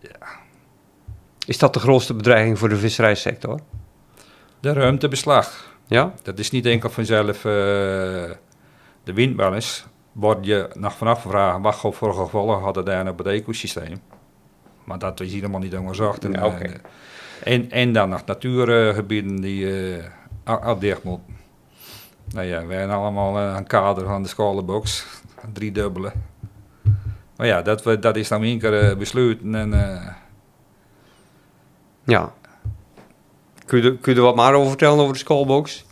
ja. 0.00 0.26
Is 1.46 1.58
dat 1.58 1.74
de 1.74 1.80
grootste 1.80 2.14
bedreiging 2.14 2.58
voor 2.58 2.68
de 2.68 2.76
visserijsector? 2.76 3.60
De 4.60 4.72
ruimtebeslag. 4.72 5.74
Ja? 5.86 6.12
Dat 6.22 6.38
is 6.38 6.50
niet 6.50 6.66
enkel 6.66 6.90
vanzelf 6.90 7.40
de 7.42 9.12
windmolens. 9.14 9.86
Word 10.16 10.46
je 10.46 10.68
nog 10.74 10.96
vanaf 10.96 11.22
gevraagd 11.22 11.60
wat 11.60 11.94
voor 11.94 12.14
gevolgen 12.14 12.62
hadden 12.62 12.84
daar 12.84 13.08
op 13.08 13.18
het 13.18 13.26
ecosysteem. 13.26 14.00
Maar 14.84 14.98
dat 14.98 15.20
is 15.20 15.32
helemaal 15.32 15.60
niet 15.60 15.76
onderzocht. 15.76 16.24
En, 16.24 16.32
ja, 16.32 16.46
okay. 16.46 16.80
en, 17.42 17.70
en, 17.70 17.92
dan 17.92 18.08
nog 18.08 18.24
natuurgebieden 18.24 19.40
die 19.40 19.64
uh, 19.96 20.04
afdicht 20.44 21.02
moeten. 21.02 21.36
Nou 22.32 22.46
ja, 22.46 22.66
wij 22.66 22.78
hebben 22.78 22.96
allemaal 22.96 23.38
uh, 23.38 23.54
een 23.56 23.66
kader 23.66 24.04
van 24.06 24.22
de 24.22 24.28
scholenbox, 24.28 25.06
drie 25.52 25.72
dubbele. 25.72 26.12
Maar 27.36 27.46
ja, 27.46 27.62
dat, 27.62 27.82
we, 27.82 27.98
dat 27.98 28.16
is 28.16 28.28
dan 28.28 28.42
één 28.42 28.58
keer 28.58 28.96
besloten 28.96 29.54
en... 29.54 29.72
Uh, 29.72 30.08
ja. 32.04 32.32
Kun 33.64 33.82
je, 33.82 33.98
kun 33.98 34.12
je 34.12 34.18
er 34.18 34.24
wat 34.24 34.36
meer 34.36 34.52
over 34.52 34.68
vertellen 34.68 34.98
over 34.98 35.12
de 35.12 35.18
schoolbox? 35.18 35.85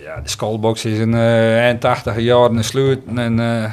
Ja, 0.00 0.20
de 0.20 0.28
schoolbox 0.28 0.84
is 0.84 0.98
in 0.98 1.12
uh, 1.12 1.58
eind 1.64 1.80
80 1.80 2.18
jaren 2.18 2.56
gesloten 2.56 3.18
en 3.18 3.72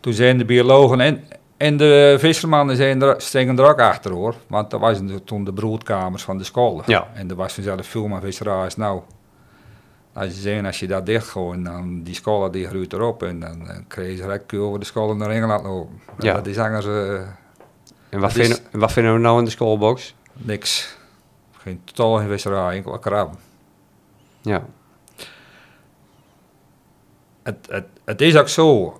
toen 0.00 0.12
zijn 0.12 0.38
de 0.38 0.44
biologen 0.44 1.00
en, 1.00 1.24
En 1.56 1.76
de 1.76 2.16
vissermannen 2.18 2.76
zijn 2.76 3.02
er, 3.02 3.14
steken 3.20 3.58
er 3.58 3.68
ook 3.68 3.80
achter 3.80 4.10
hoor. 4.12 4.34
Want 4.46 4.70
dat 4.70 4.80
waren 4.80 5.24
toen 5.24 5.44
de 5.44 5.52
broodkamers 5.52 6.22
van 6.22 6.38
de 6.38 6.44
school. 6.44 6.82
Ja. 6.86 7.08
En 7.14 7.30
er 7.30 7.36
was 7.36 7.52
vanzelf 7.52 7.86
veel 7.86 8.06
meer 8.06 8.20
visserij 8.20 8.70
nou. 8.76 9.00
Als 10.12 10.26
je 10.26 10.32
zegt, 10.40 10.64
als 10.64 10.78
je 10.78 10.86
dat 10.86 11.06
dichtgooit, 11.06 11.64
dan 11.64 12.02
die 12.02 12.14
scholen 12.14 12.52
die 12.52 12.66
groeit 12.66 12.92
erop. 12.92 13.22
En 13.22 13.40
dan 13.40 13.68
eh, 13.68 13.76
kreeg 13.88 14.10
je 14.10 14.22
direct 14.22 14.54
over 14.54 14.78
de 14.78 14.84
scholen 14.84 15.16
naar 15.16 15.30
Engeland 15.30 15.62
lopen. 15.64 16.00
Ja. 16.18 16.34
Dat 16.34 16.46
is 16.46 16.58
anders 16.58 16.86
eh, 16.86 17.14
En 18.08 18.20
wat, 18.20 18.30
is- 18.30 18.36
vinden, 18.36 18.58
en 18.72 18.78
wat 18.78 18.92
vinden 18.92 19.12
we 19.12 19.18
nou 19.18 19.38
in 19.38 19.44
de 19.44 19.50
schoolbox? 19.50 20.14
niks. 20.32 20.96
Geen 21.52 21.80
totaal 21.84 22.16
geen 22.18 22.28
visserij, 22.28 22.74
enkel 22.76 22.98
krabben. 22.98 23.38
Ja. 24.44 24.66
Het, 27.42 27.56
het, 27.68 27.84
het 28.04 28.20
is 28.20 28.36
ook 28.36 28.48
zo. 28.48 28.98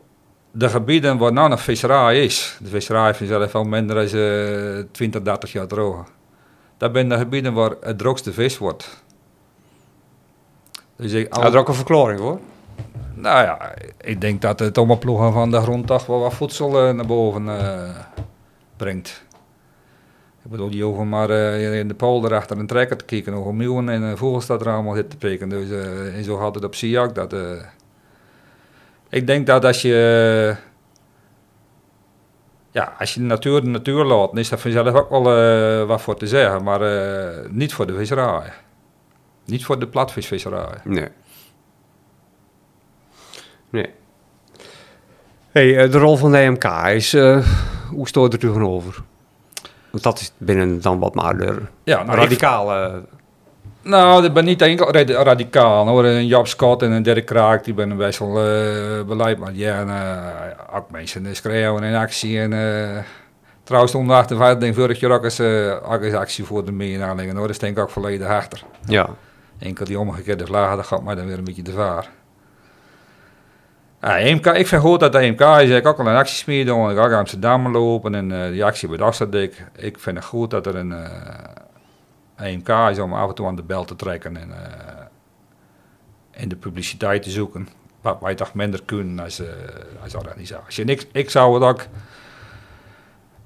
De 0.51 0.69
gebieden 0.69 1.19
waar 1.19 1.33
nou 1.33 1.49
nog 1.49 1.61
visserij 1.61 2.25
is, 2.25 2.59
de 2.61 2.69
visserij 2.69 3.11
is 3.11 3.17
vanzelf 3.17 3.55
al 3.55 3.65
minder 3.65 3.97
dan 3.97 4.21
eh 4.21 4.85
20, 4.93 5.23
30 5.23 5.53
jaar 5.53 5.67
droog. 5.67 6.05
Dat 6.77 6.93
zijn 6.93 7.09
de 7.09 7.17
gebieden 7.17 7.53
waar 7.53 7.73
het 7.81 7.99
droogste 7.99 8.33
vis 8.33 8.59
wordt. 8.59 9.03
Dus 10.97 11.13
ik, 11.13 11.33
Had 11.33 11.53
er 11.53 11.59
ook 11.59 11.69
een 11.69 11.75
verklaring 11.75 12.21
hoor. 12.21 12.39
nou 13.15 13.43
ja, 13.45 13.75
ik 14.01 14.21
denk 14.21 14.43
dat 14.43 14.59
het 14.59 14.79
omploegen 14.79 15.33
van 15.33 15.51
de 15.51 15.61
grond 15.61 15.87
toch 15.87 16.07
wel 16.07 16.19
wat 16.21 16.35
voedsel 16.35 16.87
eh, 16.87 16.95
naar 16.95 17.07
boven 17.07 17.59
eh, 17.59 17.97
brengt. 18.77 19.24
Ik 20.45 20.51
bedoel, 20.51 20.71
je 20.71 20.83
hoeft 20.83 21.05
maar 21.05 21.31
eh, 21.31 21.79
in 21.79 21.89
de 21.89 21.95
polder 21.95 22.35
achter 22.35 22.59
een 22.59 22.67
trekker 22.67 22.97
te 22.97 23.05
kijken, 23.05 23.33
hoeveel 23.33 23.53
meeuwen 23.53 23.89
en 23.89 24.03
uh, 24.03 24.15
vogels 24.15 24.47
dat 24.47 24.61
er 24.61 24.73
allemaal 24.73 24.95
zit 24.95 25.11
te 25.11 25.17
pikken. 25.17 25.49
Dus, 25.49 25.71
eh, 25.71 26.17
en 26.17 26.25
zo 26.25 26.39
had 26.39 26.55
het 26.55 26.65
op 26.65 26.75
ook. 26.99 27.15
Dat, 27.15 27.33
eh, 27.33 27.65
ik 29.09 29.27
denk 29.27 29.47
dat 29.47 29.65
als 29.65 29.83
je, 29.83 30.57
ja, 32.75 32.95
als 32.99 33.15
je 33.15 33.21
de 33.21 33.27
natuur 33.27 33.61
de 33.61 33.67
natuur 33.67 34.05
laat, 34.05 34.29
dan 34.29 34.39
is 34.39 34.49
dat 34.49 34.61
vanzelf 34.61 34.95
ook 34.95 35.11
wel 35.11 35.37
eh, 35.37 35.87
wat 35.87 36.03
voor 36.03 36.17
te 36.17 36.27
zeggen. 36.27 36.63
Maar 36.63 36.81
eh, 36.81 37.51
niet 37.51 37.75
voor 37.75 37.87
de 37.87 37.95
visserij. 37.95 38.53
Niet 39.45 39.65
voor 39.65 39.79
de 39.79 39.89
platvisvisserij. 39.89 40.79
Nee. 40.85 41.09
Nee. 43.71 43.91
Hey, 45.51 45.89
de 45.89 45.99
rol 45.99 46.17
van 46.17 46.33
de 46.33 46.39
EMK 46.39 46.65
is, 46.95 47.15
eh, 47.15 47.47
hoe 47.91 48.09
stoort 48.09 48.33
er 48.33 48.39
tegenover? 48.39 49.03
Want 49.95 50.07
dat 50.07 50.21
is 50.21 50.33
binnen 50.39 50.81
dan 50.81 50.99
wat 50.99 51.15
maar 51.15 51.37
de 51.37 51.57
Ja, 51.85 52.03
nou, 52.03 52.11
ik- 52.17 52.23
radicale... 52.23 53.03
Nou, 53.83 54.25
ik 54.25 54.33
ben 54.33 54.45
niet 54.45 54.63
enkel 54.63 54.93
rad- 54.93 55.09
radicaal 55.11 55.87
hoor. 55.89 56.05
Een 56.05 56.27
Job 56.27 56.47
Scott 56.47 56.83
en 56.83 56.91
een 56.91 57.03
Dirk 57.03 57.27
Kraak, 57.27 57.65
die 57.65 57.75
ben 57.75 57.97
best 57.97 58.19
wel 58.19 58.29
eh, 58.45 59.03
beleid. 59.07 59.39
Maar 59.39 59.53
ja, 59.55 59.79
en, 59.79 59.89
eh, 59.89 60.77
ook 60.77 60.91
mensen 60.91 61.27
eh, 61.27 61.35
schreeuwen 61.35 61.83
in 61.83 61.95
actie. 61.95 62.41
En, 62.41 62.53
eh, 62.53 62.99
trouwens, 63.65 63.93
toen 63.93 64.07
de 64.07 64.13
58 64.13 64.59
denk 64.61 64.73
ik 64.75 64.79
vorig 64.81 65.01
jaar 65.01 65.11
ook 65.11 65.25
eens, 65.25 65.39
eh, 65.39 65.93
ook 65.93 66.03
eens 66.03 66.15
actie 66.15 66.45
voor 66.45 66.65
de 66.65 66.73
meer 66.73 67.03
aanleggen 67.03 67.37
hoor. 67.37 67.47
Dat 67.47 67.61
denk 67.61 67.77
ik 67.77 67.83
ook 67.83 67.91
volledig 67.91 68.29
achter. 68.29 68.63
Ja. 68.87 69.09
Enkel 69.59 69.85
die 69.85 69.99
omgekeerde 69.99 70.47
vlaggen, 70.47 70.77
dat 70.77 70.87
gaat 70.87 71.03
mij 71.03 71.15
dan 71.15 71.27
weer 71.27 71.39
een 71.39 71.45
beetje 71.45 71.63
te 71.63 71.73
vaar. 71.73 72.09
Ja, 74.05 74.19
EMK, 74.19 74.47
ik 74.47 74.67
vind 74.67 74.83
goed 74.83 75.01
dat 75.01 75.13
de 75.13 75.19
EMK 75.19 75.41
is. 75.41 75.71
Ik 75.71 75.87
ook 75.87 75.99
al 75.99 76.07
een 76.07 76.17
actiesmeer 76.17 76.67
doen. 76.67 76.91
Ik 76.91 76.97
ga 76.97 77.19
Amsterdam 77.19 77.73
lopen 77.73 78.15
en 78.15 78.45
eh, 78.45 78.51
die 78.51 78.65
actie 78.65 78.89
bij 78.89 78.97
Dagstaddik. 78.97 79.67
Ik 79.77 79.99
vind 79.99 80.17
het 80.17 80.25
goed 80.27 80.51
dat 80.51 80.67
er 80.67 80.77
een 80.77 80.95
EMK 82.37 82.69
is 82.69 82.99
om 82.99 83.15
af 83.15 83.29
en 83.29 83.35
toe 83.35 83.47
aan 83.47 83.57
de 83.57 83.63
bel 83.63 83.85
te 83.85 83.97
trekken 83.97 84.37
en 84.37 84.51
eh, 84.53 85.05
in 86.43 86.49
de 86.49 86.57
publiciteit 86.57 87.23
te 87.23 87.31
zoeken. 87.31 87.69
Wat 88.01 88.21
wij 88.21 88.35
toch 88.35 88.55
minder 88.55 88.83
kunnen 88.85 89.25
als, 89.25 89.43
als 90.03 90.15
organisatie. 90.15 90.85
En 90.85 90.91
ik, 90.91 91.07
ik 91.13 91.31
zou 91.31 91.55
het 91.55 91.63
ook... 91.63 91.87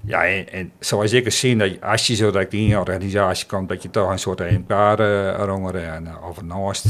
Ja, 0.01 0.25
en, 0.25 0.49
en 0.49 0.71
zoals 0.79 1.11
ik 1.11 1.23
het 1.23 1.33
zie, 1.33 1.57
dat 1.57 1.81
als 1.81 2.07
je 2.07 2.15
zo 2.15 2.31
direct 2.31 2.53
in 2.53 2.67
je 2.67 2.79
organisatie 2.79 3.47
komt, 3.47 3.69
dat 3.69 3.83
je 3.83 3.89
toch 3.89 4.09
een 4.09 4.19
soort 4.19 4.41
EMK 4.41 4.69
uh, 4.69 5.95
en 5.95 6.07
uh, 6.07 6.37
naast. 6.43 6.85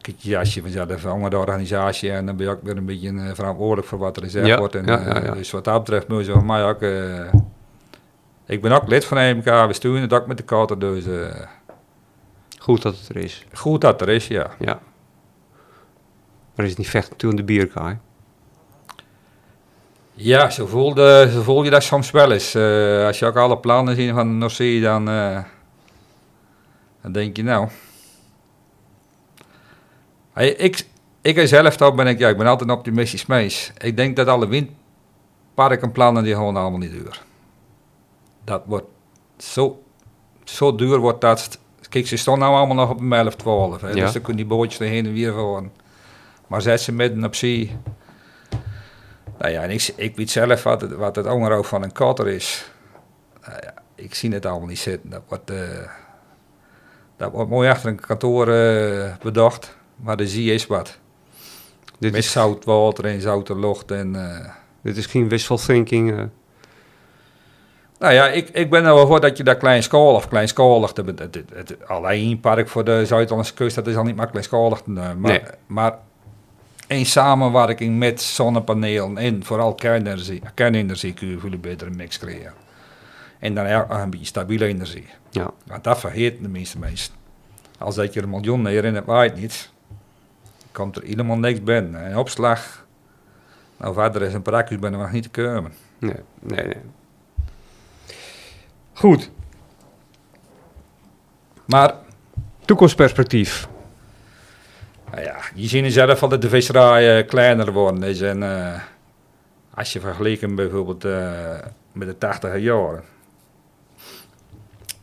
Kijk, 0.00 0.16
je 0.18 0.38
als 0.38 0.54
je 0.54 0.60
vanzelf 0.60 1.04
onder 1.04 1.30
de 1.30 1.38
organisatie 1.38 2.10
en 2.10 2.26
dan 2.26 2.36
ben 2.36 2.46
je 2.46 2.52
ook 2.52 2.62
weer 2.62 2.76
een 2.76 2.84
beetje 2.86 3.08
eh, 3.10 3.34
verantwoordelijk 3.34 3.86
voor 3.88 3.98
wat 3.98 4.16
er 4.16 4.22
gezegd 4.22 4.46
Ja, 4.46 4.58
wordt. 4.58 4.74
En, 4.74 4.86
ja, 4.86 5.00
ja, 5.00 5.22
eh. 5.22 5.32
Dus 5.32 5.50
wat 5.50 5.64
dat 5.64 5.78
betreft 5.78 6.08
moet 6.08 6.26
je 6.26 6.32
voor 6.32 6.44
mij 6.44 6.64
ook... 6.64 6.82
eh, 6.82 7.32
ik 8.46 8.62
ben 8.62 8.72
ook 8.72 8.88
lid 8.88 9.04
van 9.04 9.18
EMK, 9.18 9.44
we 9.44 9.72
sturen 9.72 10.00
het 10.00 10.12
ook 10.12 10.26
met 10.26 10.36
de 10.36 10.42
kater, 10.42 10.78
dus 10.78 11.04
Goed 12.58 12.82
dat 12.82 12.98
het 12.98 13.08
er 13.08 13.16
is. 13.16 13.46
goed 13.52 13.80
dat 13.80 14.00
er 14.00 14.08
is, 14.08 14.26
ja. 14.26 14.50
Ja. 14.58 14.78
Maar 16.54 16.64
is 16.64 16.70
het 16.70 16.78
niet 16.78 16.90
vechten 16.90 17.16
toen 17.16 17.36
de 17.36 17.44
bierkaai? 17.44 17.98
Ja, 20.12 20.50
zo 20.50 20.66
voelde, 20.66 21.30
zo 21.32 21.42
voel 21.42 21.62
je 21.64 21.70
dat 21.70 21.82
soms 21.82 22.10
wel 22.10 22.32
eens. 22.32 22.56
Als 23.06 23.18
je 23.18 23.26
ook 23.26 23.36
alle 23.36 23.58
plannen 23.58 23.96
ziet 23.96 24.10
van 24.10 24.28
de 24.28 24.34
Noordzee, 24.34 24.80
dan, 24.80 25.04
dan 27.02 27.12
denk 27.12 27.36
je 27.36 27.42
nou... 27.42 27.68
Ik, 30.34 30.86
ik 31.22 31.48
zelf 31.48 31.76
toch 31.76 31.94
ben 31.94 32.06
ik, 32.06 32.18
ja, 32.18 32.28
ik 32.28 32.36
ben 32.36 32.46
altijd 32.46 32.70
een 32.70 32.76
optimistisch 32.76 33.26
mens. 33.26 33.72
Ik 33.78 33.96
denk 33.96 34.16
dat 34.16 34.26
alle 34.26 34.48
windparkenplannen 34.48 36.22
die 36.22 36.34
gewoon 36.34 36.56
allemaal 36.56 36.78
niet 36.78 36.90
duur. 36.90 37.22
Dat 38.44 38.62
wordt 38.66 38.86
zo, 39.36 39.82
zo 40.44 40.74
duur 40.74 40.98
wordt 40.98 41.20
dat. 41.20 41.58
Kijk, 41.88 42.06
ze 42.06 42.16
staan 42.16 42.38
nou 42.38 42.54
allemaal 42.54 42.76
nog 42.76 42.90
op 42.90 43.00
een 43.00 43.12
11, 43.12 43.34
12. 43.34 43.80
Hè, 43.80 43.88
Ja. 43.88 43.94
Dus 43.94 44.12
dan 44.12 44.22
kunnen 44.22 44.46
die 44.46 44.56
bootjes 44.56 44.80
er 44.80 44.86
heen 44.86 45.06
en 45.06 45.12
weer 45.12 45.32
gewoon. 45.32 45.70
Maar 46.46 46.62
zet 46.62 46.80
ze 46.80 46.92
midden 46.92 47.24
op 47.24 47.34
zee. 47.34 47.76
Nou 49.38 49.52
ja, 49.52 49.62
en 49.62 49.70
ik, 49.70 49.92
ik 49.96 50.16
weet 50.16 50.30
zelf 50.30 50.62
wat 50.62 50.80
het, 50.80 50.92
wat 50.92 51.16
het 51.16 51.26
onderhoud 51.26 51.66
van 51.66 51.82
een 51.82 51.92
kater 51.92 52.28
is. 52.28 52.70
Nou 53.46 53.58
ja, 53.62 53.74
ik 53.94 54.14
zie 54.14 54.32
het 54.32 54.46
allemaal 54.46 54.68
niet 54.68 54.78
zitten. 54.78 55.10
Dat 55.10 55.22
wordt, 55.28 55.50
eh, 55.50 55.88
dat 57.16 57.32
wordt 57.32 57.50
mooi 57.50 57.68
achter 57.68 57.88
een 57.88 58.00
kantoor 58.00 58.48
eh, 58.48 59.16
bedacht. 59.22 59.76
Maar 60.02 60.16
de 60.16 60.28
zie 60.28 60.52
is 60.52 60.66
wat. 60.66 60.98
Dit 61.98 62.12
Met 62.12 62.20
is, 62.24 62.32
zout 62.32 62.64
water 62.64 63.04
en 63.04 63.20
zoute 63.20 63.58
lucht. 63.58 63.90
En, 63.90 64.16
eh, 64.30 64.48
dit 64.82 64.96
is 64.96 65.06
geen 65.06 65.28
wishful 65.28 65.56
thinking. 65.56 66.10
eh. 66.12 66.22
nou 67.98 68.12
ja, 68.14 68.28
ik, 68.28 68.48
ik 68.48 68.70
ben 68.70 68.84
er 68.84 68.94
wel 68.94 69.06
voor 69.06 69.20
dat 69.20 69.36
je 69.36 69.42
dat 69.44 69.56
kleinschalig, 69.58 70.28
kleinschalig, 70.28 70.92
het, 70.96 71.34
het, 71.54 71.76
alleen 71.86 72.30
een 72.30 72.40
park 72.40 72.68
voor 72.68 72.84
de 72.84 73.06
Zuid-Hollandse 73.06 73.54
kust, 73.54 73.74
dat 73.74 73.86
is 73.86 73.96
al 73.96 74.04
niet 74.04 74.16
maar 74.16 74.30
kleinschalig. 74.30 74.86
Maar, 74.86 75.16
Nee. 75.16 75.40
maar 75.66 75.98
een 76.88 77.06
samenwerking 77.06 77.98
met 77.98 78.20
zonnepanelen 78.22 79.18
en 79.18 79.44
vooral 79.44 79.74
kernenergie, 79.74 80.42
kernenergie 80.54 81.14
kun 81.14 81.28
je 81.28 81.38
veel 81.38 81.58
betere 81.58 81.90
mix 81.90 82.18
creëren. 82.18 82.52
En 83.38 83.54
dan 83.54 83.66
ook 83.66 83.90
een 83.90 84.10
beetje 84.10 84.26
stabiele 84.26 84.66
energie. 84.66 85.06
ja. 85.30 85.50
Want 85.66 85.84
dat 85.84 85.98
vergeet 86.00 86.42
de 86.42 86.48
meeste 86.48 86.78
mensen. 86.78 87.12
Als 87.78 87.94
dat 87.94 88.12
je 88.14 88.22
een 88.22 88.30
miljoen 88.30 88.62
neer 88.62 88.84
in 88.84 88.94
het 88.94 89.04
waait 89.04 89.36
niet, 89.36 89.70
komt 90.72 90.96
er 90.96 91.02
helemaal 91.02 91.38
niks 91.38 91.62
binnen. 91.62 92.04
En 92.04 92.16
opslag, 92.16 92.86
nou 93.76 93.94
verder 93.94 94.22
is 94.22 94.34
een 94.34 94.42
praktisch 94.42 94.78
ben 94.78 94.92
er 94.92 94.98
nog 94.98 95.12
niet 95.12 95.22
te 95.22 95.42
komen. 95.42 95.72
Nee, 95.98 96.14
nee, 96.40 96.66
nee. 96.66 96.80
Goed. 98.92 99.30
Maar 101.64 101.94
Toekomstperspectief. 102.64 103.68
Nou 105.10 105.22
ja, 105.22 105.36
je 105.54 105.68
ziet 105.68 105.92
zelf 105.92 106.22
al 106.22 106.28
dat 106.28 106.42
de 106.42 106.48
visserij 106.48 107.18
eh, 107.18 107.26
kleiner 107.26 107.72
worden 107.72 108.02
is. 108.02 108.20
En 108.20 108.42
eh, 108.42 108.80
als 109.74 109.92
je 109.92 110.00
vergelijkt 110.00 110.54
bijvoorbeeld 110.54 111.04
eh, 111.04 111.30
met 111.92 112.08
de 112.08 112.18
80 112.18 112.58
jaren. 112.58 113.02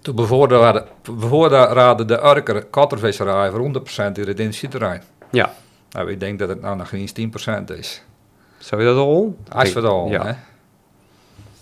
Toen 0.01 0.15
bevoorraadde 1.03 2.05
de 2.05 2.23
Urker 2.23 2.65
kattervisserij 2.65 3.49
voor 3.49 3.59
100% 3.59 3.65
in 4.13 4.27
het 4.27 4.39
industrieterrein. 4.39 5.01
Ja. 5.31 5.53
Nou, 5.91 6.11
ik 6.11 6.19
denk 6.19 6.39
dat 6.39 6.49
het 6.49 6.61
nou 6.61 6.77
nog 6.77 6.91
eens 6.91 7.11
10% 7.11 7.63
is. 7.77 8.03
Zou 8.57 8.81
je 8.81 8.87
dat 8.87 8.97
al? 8.97 9.37
Als 9.49 9.73
we 9.73 9.79
het 9.79 9.89
al, 9.89 10.09
Ja. 10.09 10.25
hè. 10.25 10.33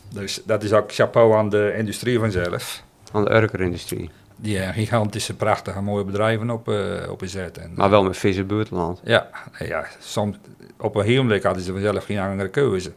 Dus 0.09 0.41
dat 0.45 0.63
is 0.63 0.73
ook 0.73 0.91
chapeau 0.93 1.33
aan 1.35 1.49
de 1.49 1.73
industrie 1.77 2.19
vanzelf. 2.19 2.83
Aan 3.11 3.23
de 3.23 3.31
urkerindustrie. 3.35 4.09
Die 4.35 4.59
eh, 4.59 4.69
gigantische, 4.73 5.35
prachtige, 5.35 5.81
mooie 5.81 6.03
bedrijven 6.03 6.49
op, 6.49 6.69
eh 6.69 7.09
op 7.09 7.21
zetten. 7.25 7.63
En, 7.63 7.71
Maar 7.75 7.89
wel 7.89 8.03
met 8.03 8.17
vis 8.17 8.37
in 8.37 8.47
buitenland. 8.47 8.99
Ja, 9.03 9.29
ja 9.59 9.85
soms, 9.99 10.37
op 10.77 10.95
een 10.95 11.05
heel 11.05 11.21
moment 11.21 11.43
hadden 11.43 11.63
ze 11.63 11.71
vanzelf 11.71 12.05
geen 12.05 12.19
andere 12.19 12.49
keuze. 12.49 12.91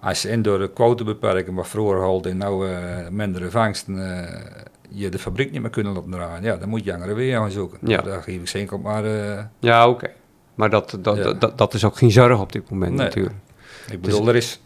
Als 0.00 0.20
ze 0.20 0.28
in 0.28 0.42
door 0.42 0.58
de 0.58 0.70
quotebeperking, 0.72 1.56
wat 1.56 1.68
vroeger 1.68 2.02
holde 2.02 2.28
en 2.28 2.36
nou 2.36 2.70
eh 2.70 3.08
mindere 3.08 3.50
vangsten, 3.50 4.24
eh, 4.26 4.40
je 4.94 5.08
de 5.08 5.18
fabriek 5.18 5.50
niet 5.50 5.60
meer 5.60 5.70
kunnen 5.70 5.92
laten 5.92 6.10
draaien, 6.10 6.42
ja, 6.42 6.56
dan 6.56 6.68
moet 6.68 6.84
je 6.84 6.94
andere 6.94 7.14
weer 7.14 7.36
gaan 7.36 7.50
zoeken. 7.50 7.78
Ja. 7.82 7.96
Maar 7.96 8.04
daar 8.04 8.22
geef 8.22 8.40
ik 8.40 8.48
zeker 8.48 8.76
op 8.76 8.82
maar, 8.82 9.04
eh, 9.04 9.44
Ja, 9.58 9.88
oké. 9.88 10.10
Maar 10.54 10.70
dat, 10.70 10.98
dat, 11.00 11.16
Ja. 11.16 11.32
dat, 11.32 11.58
dat 11.58 11.74
is 11.74 11.84
ook 11.84 11.96
geen 11.96 12.10
zorg 12.10 12.40
op 12.40 12.52
dit 12.52 12.70
moment 12.70 12.92
Nee. 12.94 13.06
natuurlijk. 13.06 13.34
ik 13.90 14.00
bedoel, 14.00 14.28
er, 14.28 14.36
is, 14.36 14.60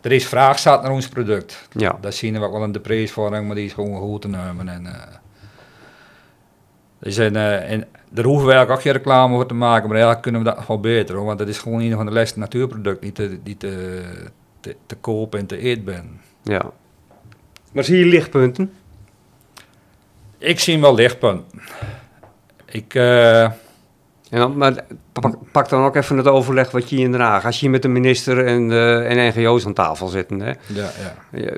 er 0.00 0.12
is 0.12 0.26
vraag 0.26 0.58
staat 0.58 0.82
naar 0.82 0.90
ons 0.92 1.08
product. 1.08 1.68
Ja. 1.72 1.98
Dat 2.00 2.14
zien 2.14 2.38
we 2.38 2.44
ook 2.46 2.52
wel 2.52 2.64
in 2.64 2.72
de 2.72 2.80
prijsvorming, 2.80 3.46
maar 3.46 3.56
die 3.56 3.64
is 3.64 3.72
gewoon 3.72 4.00
goed 4.00 4.20
te 4.22 4.28
nemen. 4.28 4.68
En, 4.68 4.86
eh, 4.86 4.92
er 6.98 7.12
zijn, 7.12 7.36
eh, 7.36 7.70
en 7.70 7.84
daar 8.10 8.24
hoeven 8.24 8.46
we 8.46 8.52
eigenlijk 8.52 8.70
ook 8.70 8.80
geen 8.86 8.92
reclame 9.02 9.34
voor 9.34 9.46
te 9.46 9.54
maken, 9.54 9.82
maar 9.88 9.96
eigenlijk 9.96 10.22
kunnen 10.22 10.42
we 10.42 10.50
dat 10.50 10.66
wel 10.66 10.80
beter. 10.80 11.16
Hoor, 11.16 11.24
want 11.24 11.38
het 11.40 11.48
is 11.48 11.58
gewoon 11.58 11.80
een 11.80 11.92
van 11.96 12.06
de 12.06 12.12
leukste 12.12 12.38
natuurproducten 12.38 13.00
die 13.02 13.12
te, 13.12 13.38
die 13.42 13.56
te, 13.56 14.02
te, 14.60 14.76
te 14.86 14.94
koop 14.94 15.34
en 15.34 15.46
te 15.46 15.56
eten 15.58 15.84
ben. 15.84 16.20
Ja. 16.42 16.70
Maar 17.72 17.84
zie 17.84 17.98
je 17.98 18.04
lichtpunten? 18.06 18.72
Ik 20.42 20.60
zie 20.60 20.80
wel 20.80 20.94
lichtpunten. 20.94 21.60
Ik, 22.66 22.94
eh, 22.94 23.42
En 23.42 24.38
dan, 24.38 24.56
maar 24.56 24.74
pak, 25.12 25.34
pak 25.52 25.68
dan 25.68 25.84
ook 25.84 25.96
even 25.96 26.16
het 26.16 26.26
overleg 26.26 26.70
wat 26.70 26.90
je 26.90 26.96
hier 26.96 27.04
in 27.04 27.10
Den 27.12 27.20
Haag... 27.20 27.44
Als 27.44 27.54
je 27.54 27.60
hier 27.60 27.70
met 27.70 27.82
de 27.82 27.88
minister 27.88 28.46
en, 28.46 28.70
eh, 28.70 29.10
en 29.10 29.28
NGO's 29.28 29.66
aan 29.66 29.72
tafel 29.72 30.06
zitten, 30.08 30.40
hè? 30.40 30.52
ja, 30.66 30.90
ja. 31.32 31.52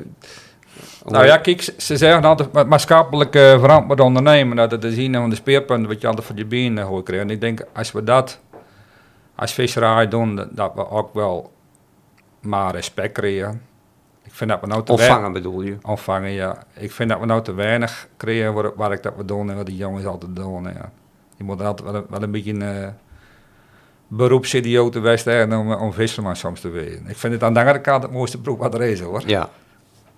Nou 1.04 1.24
ja, 1.26 1.36
kijk, 1.36 1.62
ze- 1.62 1.74
ze 1.76 1.96
zeggen 1.96 2.24
altijd 2.24 2.52
ma- 2.52 2.64
maatschappelijk 2.64 3.34
eh, 3.34 3.58
verantwoord 3.60 4.00
ondernemen. 4.00 4.56
Dat 4.56 4.70
het 4.70 4.84
is 4.84 4.96
een 4.96 5.14
van 5.14 5.30
de 5.30 5.36
speerpunten 5.36 5.88
wat 5.88 6.00
je 6.00 6.06
altijd 6.06 6.26
voor 6.26 6.36
je 6.36 6.44
benen 6.46 6.84
hoort 6.84 7.04
krijgen. 7.04 7.28
En 7.28 7.34
ik 7.34 7.40
denk, 7.40 7.64
als 7.72 7.92
we 7.92 8.04
dat 8.04 8.40
als 9.34 9.52
visserij 9.52 10.08
doen, 10.08 10.36
dat- 10.36 10.48
dat 10.56 10.72
we 10.74 10.90
ook 10.90 11.14
wel 11.14 11.52
maar 12.40 12.74
respect 12.74 13.12
krijgen. 13.12 13.62
Ik 14.34 14.40
vind 14.40 14.50
dat 14.50 14.60
we 14.60 14.66
nou 14.66 14.84
te 14.84 14.92
Ontvangen 14.92 15.32
bedoel 15.32 15.62
je? 15.62 15.76
ontvangen, 15.82 16.30
ja. 16.30 16.62
Ik 16.76 16.92
vind 16.92 17.08
dat 17.10 17.20
we 17.20 17.26
nou 17.26 17.42
te 17.42 17.52
weinig 17.54 18.08
krijgen 18.16 18.54
waar, 18.54 18.74
waar 18.76 18.92
ik 18.92 19.02
dat 19.02 19.12
we 19.16 19.24
doen 19.24 19.50
en 19.50 19.56
wat 19.56 19.66
die 19.66 19.76
jongens 19.76 20.04
altijd 20.06 20.36
doen. 20.36 20.62
Ja. 20.64 20.90
Je 21.36 21.44
moet 21.44 21.60
altijd 21.62 21.90
wel, 21.90 22.00
een- 22.00 22.06
wel 22.08 22.22
een 22.22 22.30
beetje 22.30 22.52
een 22.52 22.80
uh, 22.82 22.88
beroepsidiote 24.08 25.00
wezen 25.00 25.52
om, 25.52 25.72
om 25.72 25.92
visserman 25.92 26.36
soms 26.36 26.60
te 26.60 26.68
wezen. 26.68 27.06
Ik 27.08 27.16
vind 27.16 27.32
het 27.32 27.42
aan 27.42 27.52
de 27.54 27.60
andere 27.60 27.80
kant 27.80 28.02
het 28.02 28.12
mooiste 28.12 28.38
beroep 28.38 28.58
wat 28.58 28.74
er 28.74 28.82
is 28.82 29.00
hoor. 29.00 29.22
Ja. 29.26 29.48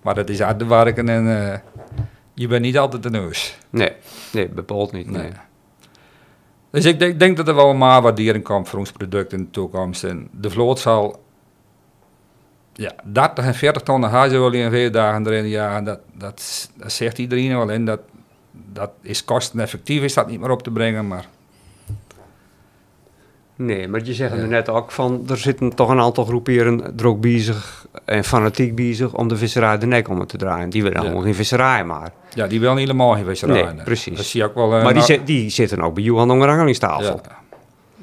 Maar 0.03 0.15
dat 0.15 0.29
is 0.29 0.43
uit 0.43 0.59
de 0.59 0.67
werken 0.67 1.09
en 1.09 1.51
eh, 1.53 1.59
je 2.35 2.47
bent 2.47 2.63
niet 2.63 2.79
altijd 2.79 3.03
de 3.03 3.11
neus. 3.11 3.59
Nee, 3.71 3.93
nee, 4.33 4.49
bepaald 4.49 4.93
niet. 4.93 5.11
Nee. 5.11 5.23
Nee. 5.23 5.33
Dus 6.71 6.85
ik 6.85 6.99
denk, 6.99 7.19
denk 7.19 7.37
dat 7.37 7.49
er 7.49 7.55
wel 7.55 7.75
maar 7.75 8.03
waardering 8.03 8.45
komt 8.45 8.69
voor 8.69 8.79
ons 8.79 8.93
product 8.93 9.33
in 9.33 9.39
de 9.39 9.51
toekomst. 9.51 10.05
En 10.05 10.29
de 10.33 10.51
vloot 10.51 10.79
zal 10.79 11.25
ja, 12.79 12.93
30 13.05 13.45
en 13.45 13.55
40 13.55 13.83
ton 13.83 14.03
hazen 14.03 14.41
wel 14.41 14.53
in 14.53 14.71
vier 14.71 14.93
dagen 14.93 15.27
erin. 15.27 15.47
Ja, 15.49 15.81
dat, 15.81 15.99
dat, 16.13 16.69
dat 16.77 16.93
zegt 16.93 17.19
iedereen 17.19 17.57
wel 17.57 17.69
in. 17.69 17.85
Dat, 17.85 18.01
dat 18.73 18.91
is 19.03 19.25
kosteneffectief, 19.25 20.03
is 20.03 20.15
dat 20.15 20.29
niet 20.29 20.41
meer 20.41 20.51
op 20.51 20.63
te 20.63 20.71
brengen. 20.71 21.07
Maar 21.09 21.25
Nee, 23.59 23.89
maar 23.89 24.05
je 24.05 24.15
zegt 24.15 24.35
Ja. 24.35 24.39
er 24.41 24.49
net 24.49 24.69
ook 24.69 24.91
van... 24.91 25.25
er 25.29 25.37
zitten 25.37 25.75
toch 25.75 25.89
een 25.89 26.01
aantal 26.01 26.25
groeperen 26.25 26.99
er 26.99 27.07
ook 27.07 27.21
bezig... 27.21 27.87
en 28.05 28.25
fanatiek 28.25 28.75
bezig 28.75 29.15
om 29.15 29.29
de 29.29 29.37
visserij 29.37 29.79
de 29.79 29.87
nek 29.87 30.09
om 30.09 30.27
te 30.27 30.37
draaien. 30.37 30.71
Die 30.71 30.83
willen 30.83 31.03
Ja. 31.03 31.09
gewoon 31.09 31.23
geen 31.23 31.35
visserij 31.35 31.85
maar. 31.85 32.13
ja, 32.35 32.47
die 32.47 32.61
willen 32.61 32.77
helemaal 32.77 33.13
geen 33.13 33.25
visserij. 33.25 33.63
Nee, 33.73 33.85
precies. 33.85 34.17
Dat 34.17 34.27
zie 34.27 34.41
je 34.41 34.47
ook 34.47 34.55
wel. 34.55 34.75
eh, 34.77 34.83
maar 34.83 34.95
die, 34.95 35.03
nou- 35.09 35.25
die 35.25 35.51
zitten 35.51 35.81
ook 35.81 35.95
bij 35.95 36.03
Johan 36.03 36.31
onderhangelingstafel. 36.31 37.21
Ja. 37.29 37.39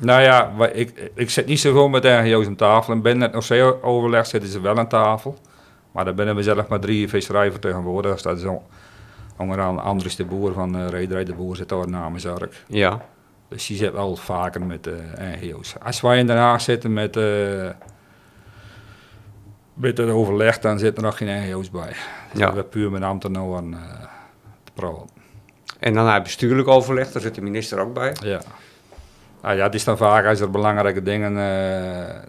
Nou 0.03 0.21
ja, 0.21 0.51
ik, 0.73 1.11
ik 1.15 1.29
zit 1.29 1.45
niet 1.45 1.59
zoveel 1.59 1.89
met 1.89 2.03
NGO's 2.03 2.45
aan 2.45 2.55
tafel. 2.55 2.93
En 2.93 3.01
binnen 3.01 3.31
het 3.31 3.49
NOC-overleg 3.49 4.25
zitten 4.25 4.49
ze 4.49 4.61
wel 4.61 4.77
aan 4.77 4.87
tafel. 4.87 5.37
Maar 5.91 6.05
daar 6.05 6.13
binnen 6.13 6.35
we 6.35 6.43
zelf 6.43 6.67
maar 6.67 6.79
drie 6.79 7.09
visserijvertegenwoordigers. 7.09 8.21
Dat 8.21 8.37
is 8.37 8.43
onder 9.37 9.61
andere 9.61 9.81
Andries 9.81 10.15
de 10.15 10.25
Boer 10.25 10.53
van 10.53 10.75
uh, 10.77 10.87
Rederij 10.89 11.23
de 11.23 11.33
Boer 11.33 11.55
zit 11.55 11.69
daar 11.69 11.89
namens 11.89 12.25
Urk. 12.25 12.63
Ja. 12.67 13.01
Dus 13.47 13.67
die 13.67 13.77
zit 13.77 13.91
wel 13.93 14.15
vaker 14.15 14.65
met 14.65 14.83
de 14.83 14.97
NGO's. 15.17 15.75
Als 15.83 16.01
wij 16.01 16.17
in 16.17 16.27
Den 16.27 16.37
Haag 16.37 16.61
zitten 16.61 16.93
met, 16.93 17.17
eh 17.17 17.69
met 19.73 19.97
het 19.97 20.09
overleg, 20.09 20.59
dan 20.59 20.79
zitten 20.79 21.03
er 21.03 21.09
nog 21.09 21.17
geen 21.17 21.47
NGO's 21.49 21.69
bij. 21.69 21.95
Dus 22.31 22.39
Ja. 22.39 22.53
we 22.53 22.63
puur 22.63 22.91
met 22.91 23.03
ambtenaren 23.03 23.73
eh 23.73 23.79
te 24.63 24.71
praten. 24.73 25.09
En 25.79 25.93
dan 25.93 26.13
je 26.13 26.21
bestuurlijk 26.21 26.67
overleg, 26.67 27.11
daar 27.11 27.21
zit 27.21 27.35
de 27.35 27.41
minister 27.41 27.79
ook 27.79 27.93
bij. 27.93 28.15
Ja. 28.21 28.41
Nou 29.43 29.55
ja, 29.55 29.63
het 29.63 29.73
is 29.73 29.83
dan 29.83 29.97
vaak 29.97 30.25
als 30.25 30.39
er 30.39 30.49
belangrijke 30.51 31.01
dingen. 31.03 31.31
eh, 31.37 32.19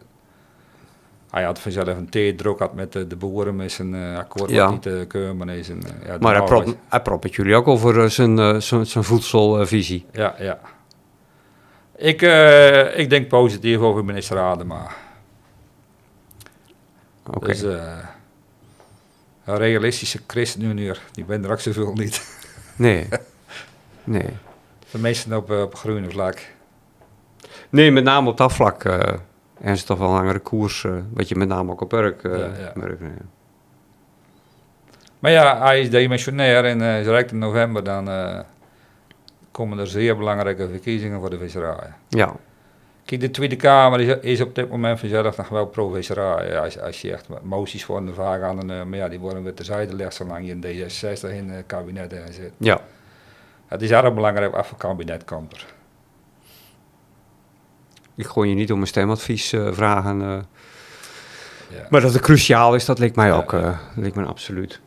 hij 1.31 1.42
had 1.44 1.59
vanzelf 1.59 1.87
een 1.96 2.09
theedruk 2.09 2.59
had 2.59 2.74
met 2.74 2.92
de, 2.92 3.07
de 3.07 3.16
boeren 3.16 3.57
met 3.57 3.72
zijn 3.72 3.94
eh, 3.94 4.18
akkoord 4.18 4.50
Ja. 4.50 4.62
wat 4.64 4.70
niet 4.72 4.83
te 4.83 5.05
keuren 5.09 5.48
is. 5.48 5.68
En, 5.68 5.83
eh, 5.83 6.07
ja, 6.07 6.16
Maar 6.20 6.33
hij 6.37 6.48
was- 6.48 6.74
hij 6.90 7.31
jullie 7.31 7.55
ook 7.55 7.68
over 7.68 8.11
zijn, 8.11 8.62
zijn, 8.62 8.87
zijn 8.87 9.05
voedselvisie. 9.05 10.07
Ja, 10.12 10.35
ja. 10.38 10.59
Ik, 11.96 12.22
ik 12.96 13.11
denk 13.11 13.29
positief 13.29 13.79
over 13.79 14.05
minister 14.05 14.38
Adema. 14.38 14.87
Oké. 17.27 17.46
Dus 17.46 17.62
een 17.62 19.57
realistische 19.57 20.20
ChristenUnie, 20.27 20.92
die 21.12 21.24
ben 21.24 21.44
er 21.44 21.50
ook 21.50 21.61
zoveel 21.61 21.92
niet. 21.92 22.38
Nee. 22.77 23.09
Nee. 24.07 24.29
De 24.90 24.98
meesten 24.98 25.37
op, 25.37 25.50
op 25.50 25.74
groene 25.74 26.11
vlak. 26.11 26.40
Nee, 27.75 27.91
met 27.91 28.05
name 28.05 28.29
op 28.29 28.37
dat 28.37 28.53
vlak. 28.53 28.85
eh 28.85 29.13
en 29.61 29.73
is 29.73 29.85
toch 29.85 29.99
wel 29.99 30.09
een 30.09 30.15
langere 30.15 30.39
koers, 30.39 30.85
eh, 30.85 30.93
wat 31.13 31.29
je 31.29 31.37
met 31.37 31.49
name 31.49 31.73
ook 31.73 31.81
op 31.81 31.93
Urk 31.93 32.25
eh, 32.25 32.31
merkt. 32.75 33.01
ja. 33.01 33.07
Maar 35.19 35.31
ja, 35.31 35.59
hij 35.59 35.81
is 35.81 35.91
demissionair 35.91 36.65
en 36.65 36.81
uh, 36.81 37.05
direct 37.05 37.33
in 37.33 37.39
november 37.39 37.85
dan 37.85 38.09
komen 39.51 39.79
er 39.79 39.87
zeer 39.87 40.17
belangrijke 40.17 40.69
verkiezingen 40.69 41.21
voor 41.21 41.31
de 41.31 41.39
visserij. 41.39 41.93
Ja, 42.09 42.33
Kijk, 43.05 43.21
de 43.21 43.31
Tweede 43.31 43.57
Kamer 43.57 44.01
is, 44.01 44.17
is 44.21 44.41
op 44.41 44.55
dit 44.55 44.71
moment 44.71 45.01
vanzelf 45.01 45.37
nog 45.37 45.49
wel 45.49 45.67
pro-visserij. 45.67 46.59
Als, 46.61 46.81
als 46.81 47.01
je 47.01 47.13
echt 47.13 47.27
moties 47.43 47.87
worden 47.87 48.15
vaak 48.15 48.43
aan, 48.43 48.71
en, 48.71 48.89
maar 48.89 48.99
ja, 48.99 49.09
die 49.09 49.19
worden 49.19 49.43
weer 49.43 49.55
terzijde 49.55 49.91
gelegd 49.91 50.15
zolang 50.15 50.47
je 50.47 50.51
in 50.53 50.65
D66 50.65 51.31
in 51.31 51.49
het 51.49 51.67
kabinet 51.67 52.13
in 52.13 52.33
zit. 52.33 52.53
ja. 52.57 52.81
Het 53.67 53.83
is 53.83 53.91
erg 53.91 54.15
belangrijk 54.15 54.55
wat 54.55 54.67
voor 54.67 54.79
kabinet 54.79 55.25
komt 55.25 55.53
er. 55.53 55.67
Ik 58.16 58.27
gooi 58.27 58.48
je 58.48 58.55
niet 58.55 58.72
om 58.72 58.81
een 58.81 58.87
stemadvies 58.87 59.53
eh, 59.53 59.68
vragen. 59.72 60.22
eh. 60.22 60.37
Ja. 61.70 61.87
Maar 61.90 62.00
dat 62.00 62.12
het 62.12 62.22
cruciaal 62.22 62.74
is, 62.74 62.85
dat 62.85 62.98
lijkt 62.98 63.16
mij 63.16 63.27
Ja, 63.27 63.37
ook. 63.37 63.53
eh 63.53 63.79
lijkt 63.94 64.16
me 64.16 64.24
absoluut. 64.24 64.81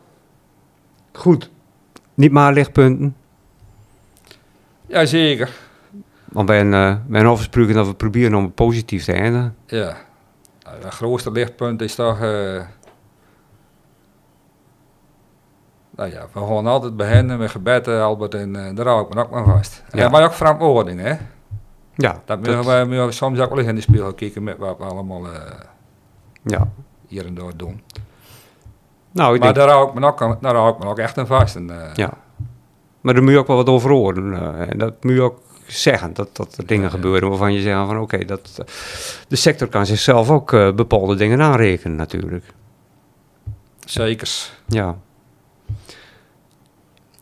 Goed. 1.12 1.50
Niet 2.14 2.32
maar 2.32 2.52
lichtpunten. 2.52 3.16
Jazeker. 4.86 5.50
Want 6.24 6.46
bij 6.46 6.60
een, 6.60 6.70
bij 7.06 7.20
een 7.20 7.26
afspraak 7.26 7.72
dat 7.72 7.86
we 7.86 7.94
proberen 7.94 8.34
om 8.34 8.52
positief 8.52 9.04
te 9.04 9.12
eindigen. 9.12 9.56
Ja. 9.66 9.96
Nou, 10.62 10.76
Het 10.82 10.94
grootste 10.94 11.30
lichtpunt 11.30 11.82
is 11.82 11.94
toch... 11.94 12.20
nou 12.20 12.64
ja, 16.10 16.26
we 16.32 16.40
gaan 16.40 16.66
altijd 16.66 16.96
beginnen 16.96 17.38
met 17.38 17.50
gebeden, 17.50 18.02
Albert, 18.02 18.34
en 18.34 18.74
daar 18.74 18.86
hou 18.86 19.06
ik 19.06 19.14
me 19.14 19.20
ook 19.22 19.30
maar 19.30 19.44
vast. 19.44 19.82
Ja. 19.92 19.98
Ja. 20.02 20.08
Maar 20.08 20.24
ook 20.24 20.32
verantwoording, 20.32 21.00
hè. 21.00 21.14
Ja, 22.00 22.22
Dat 22.24 22.38
moeten 22.38 22.88
we, 22.88 23.04
we 23.06 23.12
soms 23.12 23.38
ook 23.38 23.48
wel 23.48 23.58
eens 23.58 23.68
in 23.68 23.74
de 23.74 23.80
spiegel 23.80 24.14
kijken 24.14 24.42
met 24.42 24.58
wat 24.58 24.78
we 24.78 24.84
allemaal 24.84 25.32
eh, 25.32 25.60
ja. 26.42 26.68
hier 27.06 27.26
en 27.26 27.34
daar 27.34 27.56
doen. 27.56 27.82
Nou, 29.10 29.34
ik 29.34 29.40
maar 29.40 29.54
denk, 29.54 29.66
daar 29.66 29.76
hou, 29.76 29.88
ik 29.88 29.94
me 29.94 30.06
ook, 30.06 30.42
daar 30.42 30.54
hou 30.54 30.72
ik 30.72 30.78
me 30.78 30.86
ook 30.86 30.98
echt 30.98 31.18
aan 31.18 31.26
vast. 31.26 31.56
En, 31.56 31.70
eh, 31.70 31.94
ja. 31.94 32.12
Maar 33.00 33.14
daar 33.14 33.22
moet 33.22 33.32
je 33.32 33.38
ook 33.38 33.46
wel 33.46 33.56
wat 33.56 33.68
over 33.68 33.90
horen. 33.90 34.32
eh, 34.32 34.70
en 34.70 34.78
dat 34.78 35.04
moet 35.04 35.12
je 35.12 35.22
ook 35.22 35.40
zeggen, 35.66 36.14
dat, 36.14 36.36
dat 36.36 36.56
er 36.56 36.66
dingen 36.66 36.84
Ja, 36.84 36.90
gebeuren 36.90 37.28
waarvan 37.28 37.52
je 37.52 37.60
zegt 37.60 37.86
van 37.86 38.00
oké, 38.00 38.24
dat 38.24 38.64
de 39.28 39.36
sector 39.36 39.68
kan 39.68 39.86
zichzelf 39.86 40.30
ook 40.30 40.50
bepaalde 40.50 41.14
dingen 41.14 41.42
aanrekenen 41.42 41.96
natuurlijk. 41.96 42.44
Zekers. 43.84 44.52
Ja. 44.66 44.98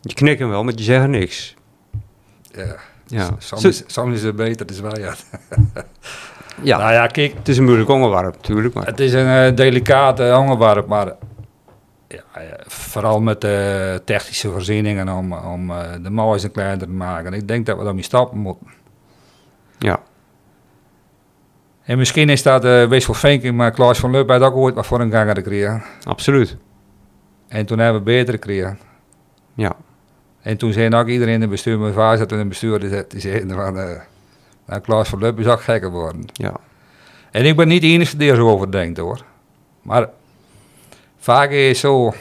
Je 0.01 0.13
knikt 0.13 0.39
hem 0.39 0.49
wel, 0.49 0.63
maar 0.63 0.73
je 0.75 0.83
zegt 0.83 1.07
niks. 1.07 1.55
Ja. 2.51 2.75
Ja. 3.07 3.29
Soms, 3.37 3.61
Zo- 3.61 3.67
is, 3.67 3.83
soms 3.87 4.13
is 4.15 4.23
het 4.23 4.35
beter, 4.35 4.59
het 4.65 4.71
is 4.71 4.79
wel 4.79 4.99
ja. 4.99 5.13
ja. 6.61 6.77
Nou 6.77 6.91
ja, 6.93 7.07
kijk, 7.07 7.33
Het 7.37 7.47
is 7.47 7.57
een 7.57 7.63
moeilijk 7.63 7.89
onderwerp 7.89 8.35
natuurlijk, 8.35 8.73
maar 8.73 8.85
Het 8.85 8.99
is 8.99 9.13
een 9.13 9.27
eh, 9.27 9.55
delicate 9.55 10.35
onderwerp, 10.39 10.87
maar 10.87 11.13
ja, 12.07 12.23
vooral 12.67 13.21
met 13.21 13.41
de 13.41 14.01
technische 14.05 14.49
voorzieningen 14.51 15.09
om, 15.09 15.33
om 15.33 15.71
eh, 15.71 15.77
de 16.03 16.09
moois 16.09 16.51
kleiner 16.51 16.77
te 16.77 16.87
maken. 16.89 17.33
Ik 17.33 17.47
denk 17.47 17.65
dat 17.65 17.77
we 17.77 17.83
daarmee 17.83 18.03
stappen 18.03 18.37
moeten. 18.37 18.67
ja. 19.79 19.99
En 21.83 21.97
misschien 21.97 22.29
is 22.29 22.43
dat 22.43 22.65
uh, 22.65 22.99
van 22.99 23.15
Venking, 23.15 23.55
maar 23.55 23.71
Klaas 23.71 23.99
van 23.99 24.11
Leup 24.11 24.29
had 24.29 24.41
ook 24.41 24.55
ooit 24.55 24.75
wat 24.75 24.85
voor 24.85 24.99
een 25.01 25.11
ganger 25.11 25.35
gekregen. 25.35 25.83
Absoluut. 26.03 26.57
En 27.47 27.65
toen 27.65 27.79
hebben 27.79 27.99
we 27.99 28.05
beter 28.05 28.33
gekregen. 28.33 28.79
Ja. 29.53 29.75
En 30.47 30.57
toen 30.57 30.73
zei 30.73 30.95
ook 30.95 31.07
iedereen 31.07 31.33
in 31.33 31.41
het 31.41 31.49
bestuur, 31.49 31.79
mijn 31.79 31.93
vader 31.93 32.17
zat 32.17 32.31
in 32.31 32.37
het 32.37 32.49
bestuur, 32.49 32.79
die 32.79 32.89
zei- 32.89 33.03
die 33.07 33.19
zei 33.19 33.43
van, 33.47 33.79
eh 33.79 33.99
nou, 34.65 34.81
Klaas 34.81 35.09
van 35.09 35.19
Leup 35.19 35.39
is 35.39 35.47
ook 35.47 35.61
gek 35.61 35.83
geworden. 35.83 36.25
Ja. 36.33 36.53
En 37.31 37.45
ik 37.45 37.55
ben 37.55 37.67
niet 37.67 37.81
de 37.81 37.87
enige 37.87 38.17
die 38.17 38.29
er 38.29 38.35
zo 38.35 38.49
over 38.49 38.71
denkt 38.71 38.97
hoor. 38.97 39.23
Maar 39.81 40.09
vaak 41.17 41.49
is 41.49 41.79
zo. 41.79 42.13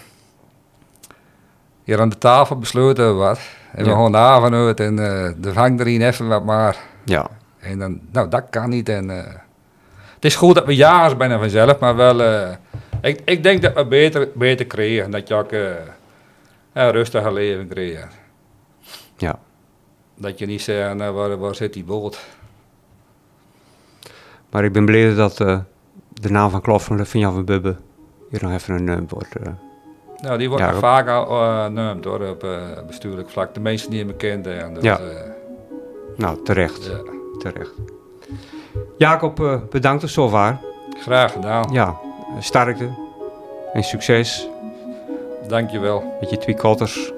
Hier 1.85 2.01
aan 2.01 2.09
de 2.09 2.19
tafel 2.19 2.59
besloten 2.59 3.17
wat. 3.17 3.41
En 3.73 3.85
we 3.85 3.91
gaan 3.91 4.13
de 4.13 4.19
avond 4.19 4.55
uit 4.55 4.81
en 4.81 4.99
eh 4.99 5.45
er 5.47 5.55
hangt 5.55 5.81
er 5.81 5.87
een 5.87 6.03
even 6.03 6.29
wat 6.29 6.45
maar. 6.45 6.77
Ja. 7.05 7.29
En 7.59 7.79
dan, 7.79 8.01
nou 8.13 8.29
dat 8.29 8.45
kan 8.51 8.69
niet. 8.69 8.89
En, 8.89 9.11
eh, 9.11 9.35
het 10.15 10.25
is 10.25 10.37
goed 10.37 10.55
dat 10.55 10.67
we 10.67 10.75
jagers 10.75 11.17
bijna 11.17 11.39
vanzelf, 11.39 11.79
maar 11.79 11.97
wel. 11.97 12.21
ik, 13.03 13.21
ik 13.25 13.43
denk 13.43 13.63
dat 13.63 13.75
we 13.75 13.87
beter, 13.87 14.29
beter 14.35 14.67
creëren. 14.67 15.11
Dat 15.11 15.29
je 15.29 15.35
ook 15.35 15.53
een 16.85 16.91
rustiger 16.93 17.33
leven 17.33 17.69
creëert. 17.69 18.13
Ja. 19.17 19.39
Dat 20.15 20.39
je 20.39 20.47
niet 20.47 20.63
zegt, 20.63 20.95
nou, 20.95 21.15
waar, 21.15 21.39
waar 21.39 21.55
zit 21.55 21.73
die 21.73 21.85
boot? 21.85 22.19
Maar 24.51 24.65
ik 24.65 24.73
ben 24.73 24.85
blij 24.85 25.15
dat 25.15 25.41
eh, 25.41 25.59
de 26.13 26.31
naam 26.31 26.51
van 26.51 26.61
Klaas 26.61 26.85
van, 26.85 27.07
Jan 27.13 27.33
van 27.33 27.45
Bubbe 27.45 27.77
hier 28.31 28.43
nog 28.43 28.53
even 28.53 28.75
een 28.75 28.85
neum 28.85 29.07
wordt. 29.09 29.37
eh. 29.37 29.53
Nou, 30.21 30.39
die 30.39 30.49
wordt 30.49 30.65
Ja, 30.65 30.75
vaak 30.75 31.09
al 31.09 31.25
eh, 31.77 31.95
hoor, 32.05 32.29
op 32.29 32.47
bestuurlijk 32.87 33.31
vlak. 33.31 33.55
De 33.55 33.61
meesten 33.61 33.91
die 33.91 34.05
me 34.05 34.15
kenden. 34.15 34.61
En 34.63 34.75
dus, 34.75 34.83
Ja. 34.83 35.01
nou, 36.17 36.43
terecht, 36.43 36.85
ja. 36.85 37.01
terecht. 37.39 37.73
Jacob, 38.99 39.67
bedankt 39.71 40.03
er 40.03 40.09
zover. 40.09 40.59
Graag 41.01 41.33
gedaan. 41.33 41.73
Ja, 41.73 41.99
sterkte 42.41 42.89
en 43.73 43.83
succes 43.83 44.49
Dankjewel. 45.49 46.17
met 46.21 46.31
je 46.31 46.39
twee 46.39 46.57
kotters, 46.57 47.13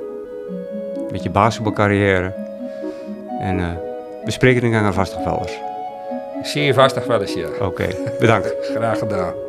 met 1.11 1.23
je 1.23 1.31
basketbalcarrière. 1.31 2.33
En 3.41 3.61
eh 3.61 3.87
we 4.25 4.35
spreken 4.35 4.61
de 4.61 4.71
gang 4.71 4.95
vast 4.95 5.15
nog 5.15 5.25
wel 5.25 5.39
eens. 5.41 5.59
Ik 6.41 6.47
zie 6.47 6.63
je 6.63 6.75
vast 6.75 6.95
nog 6.95 7.05
wel 7.05 7.21
eens, 7.21 7.33
ja. 7.33 7.49
Oké, 7.61 7.89
bedankt. 8.19 8.55
Graag 8.75 8.99
gedaan. 8.99 9.48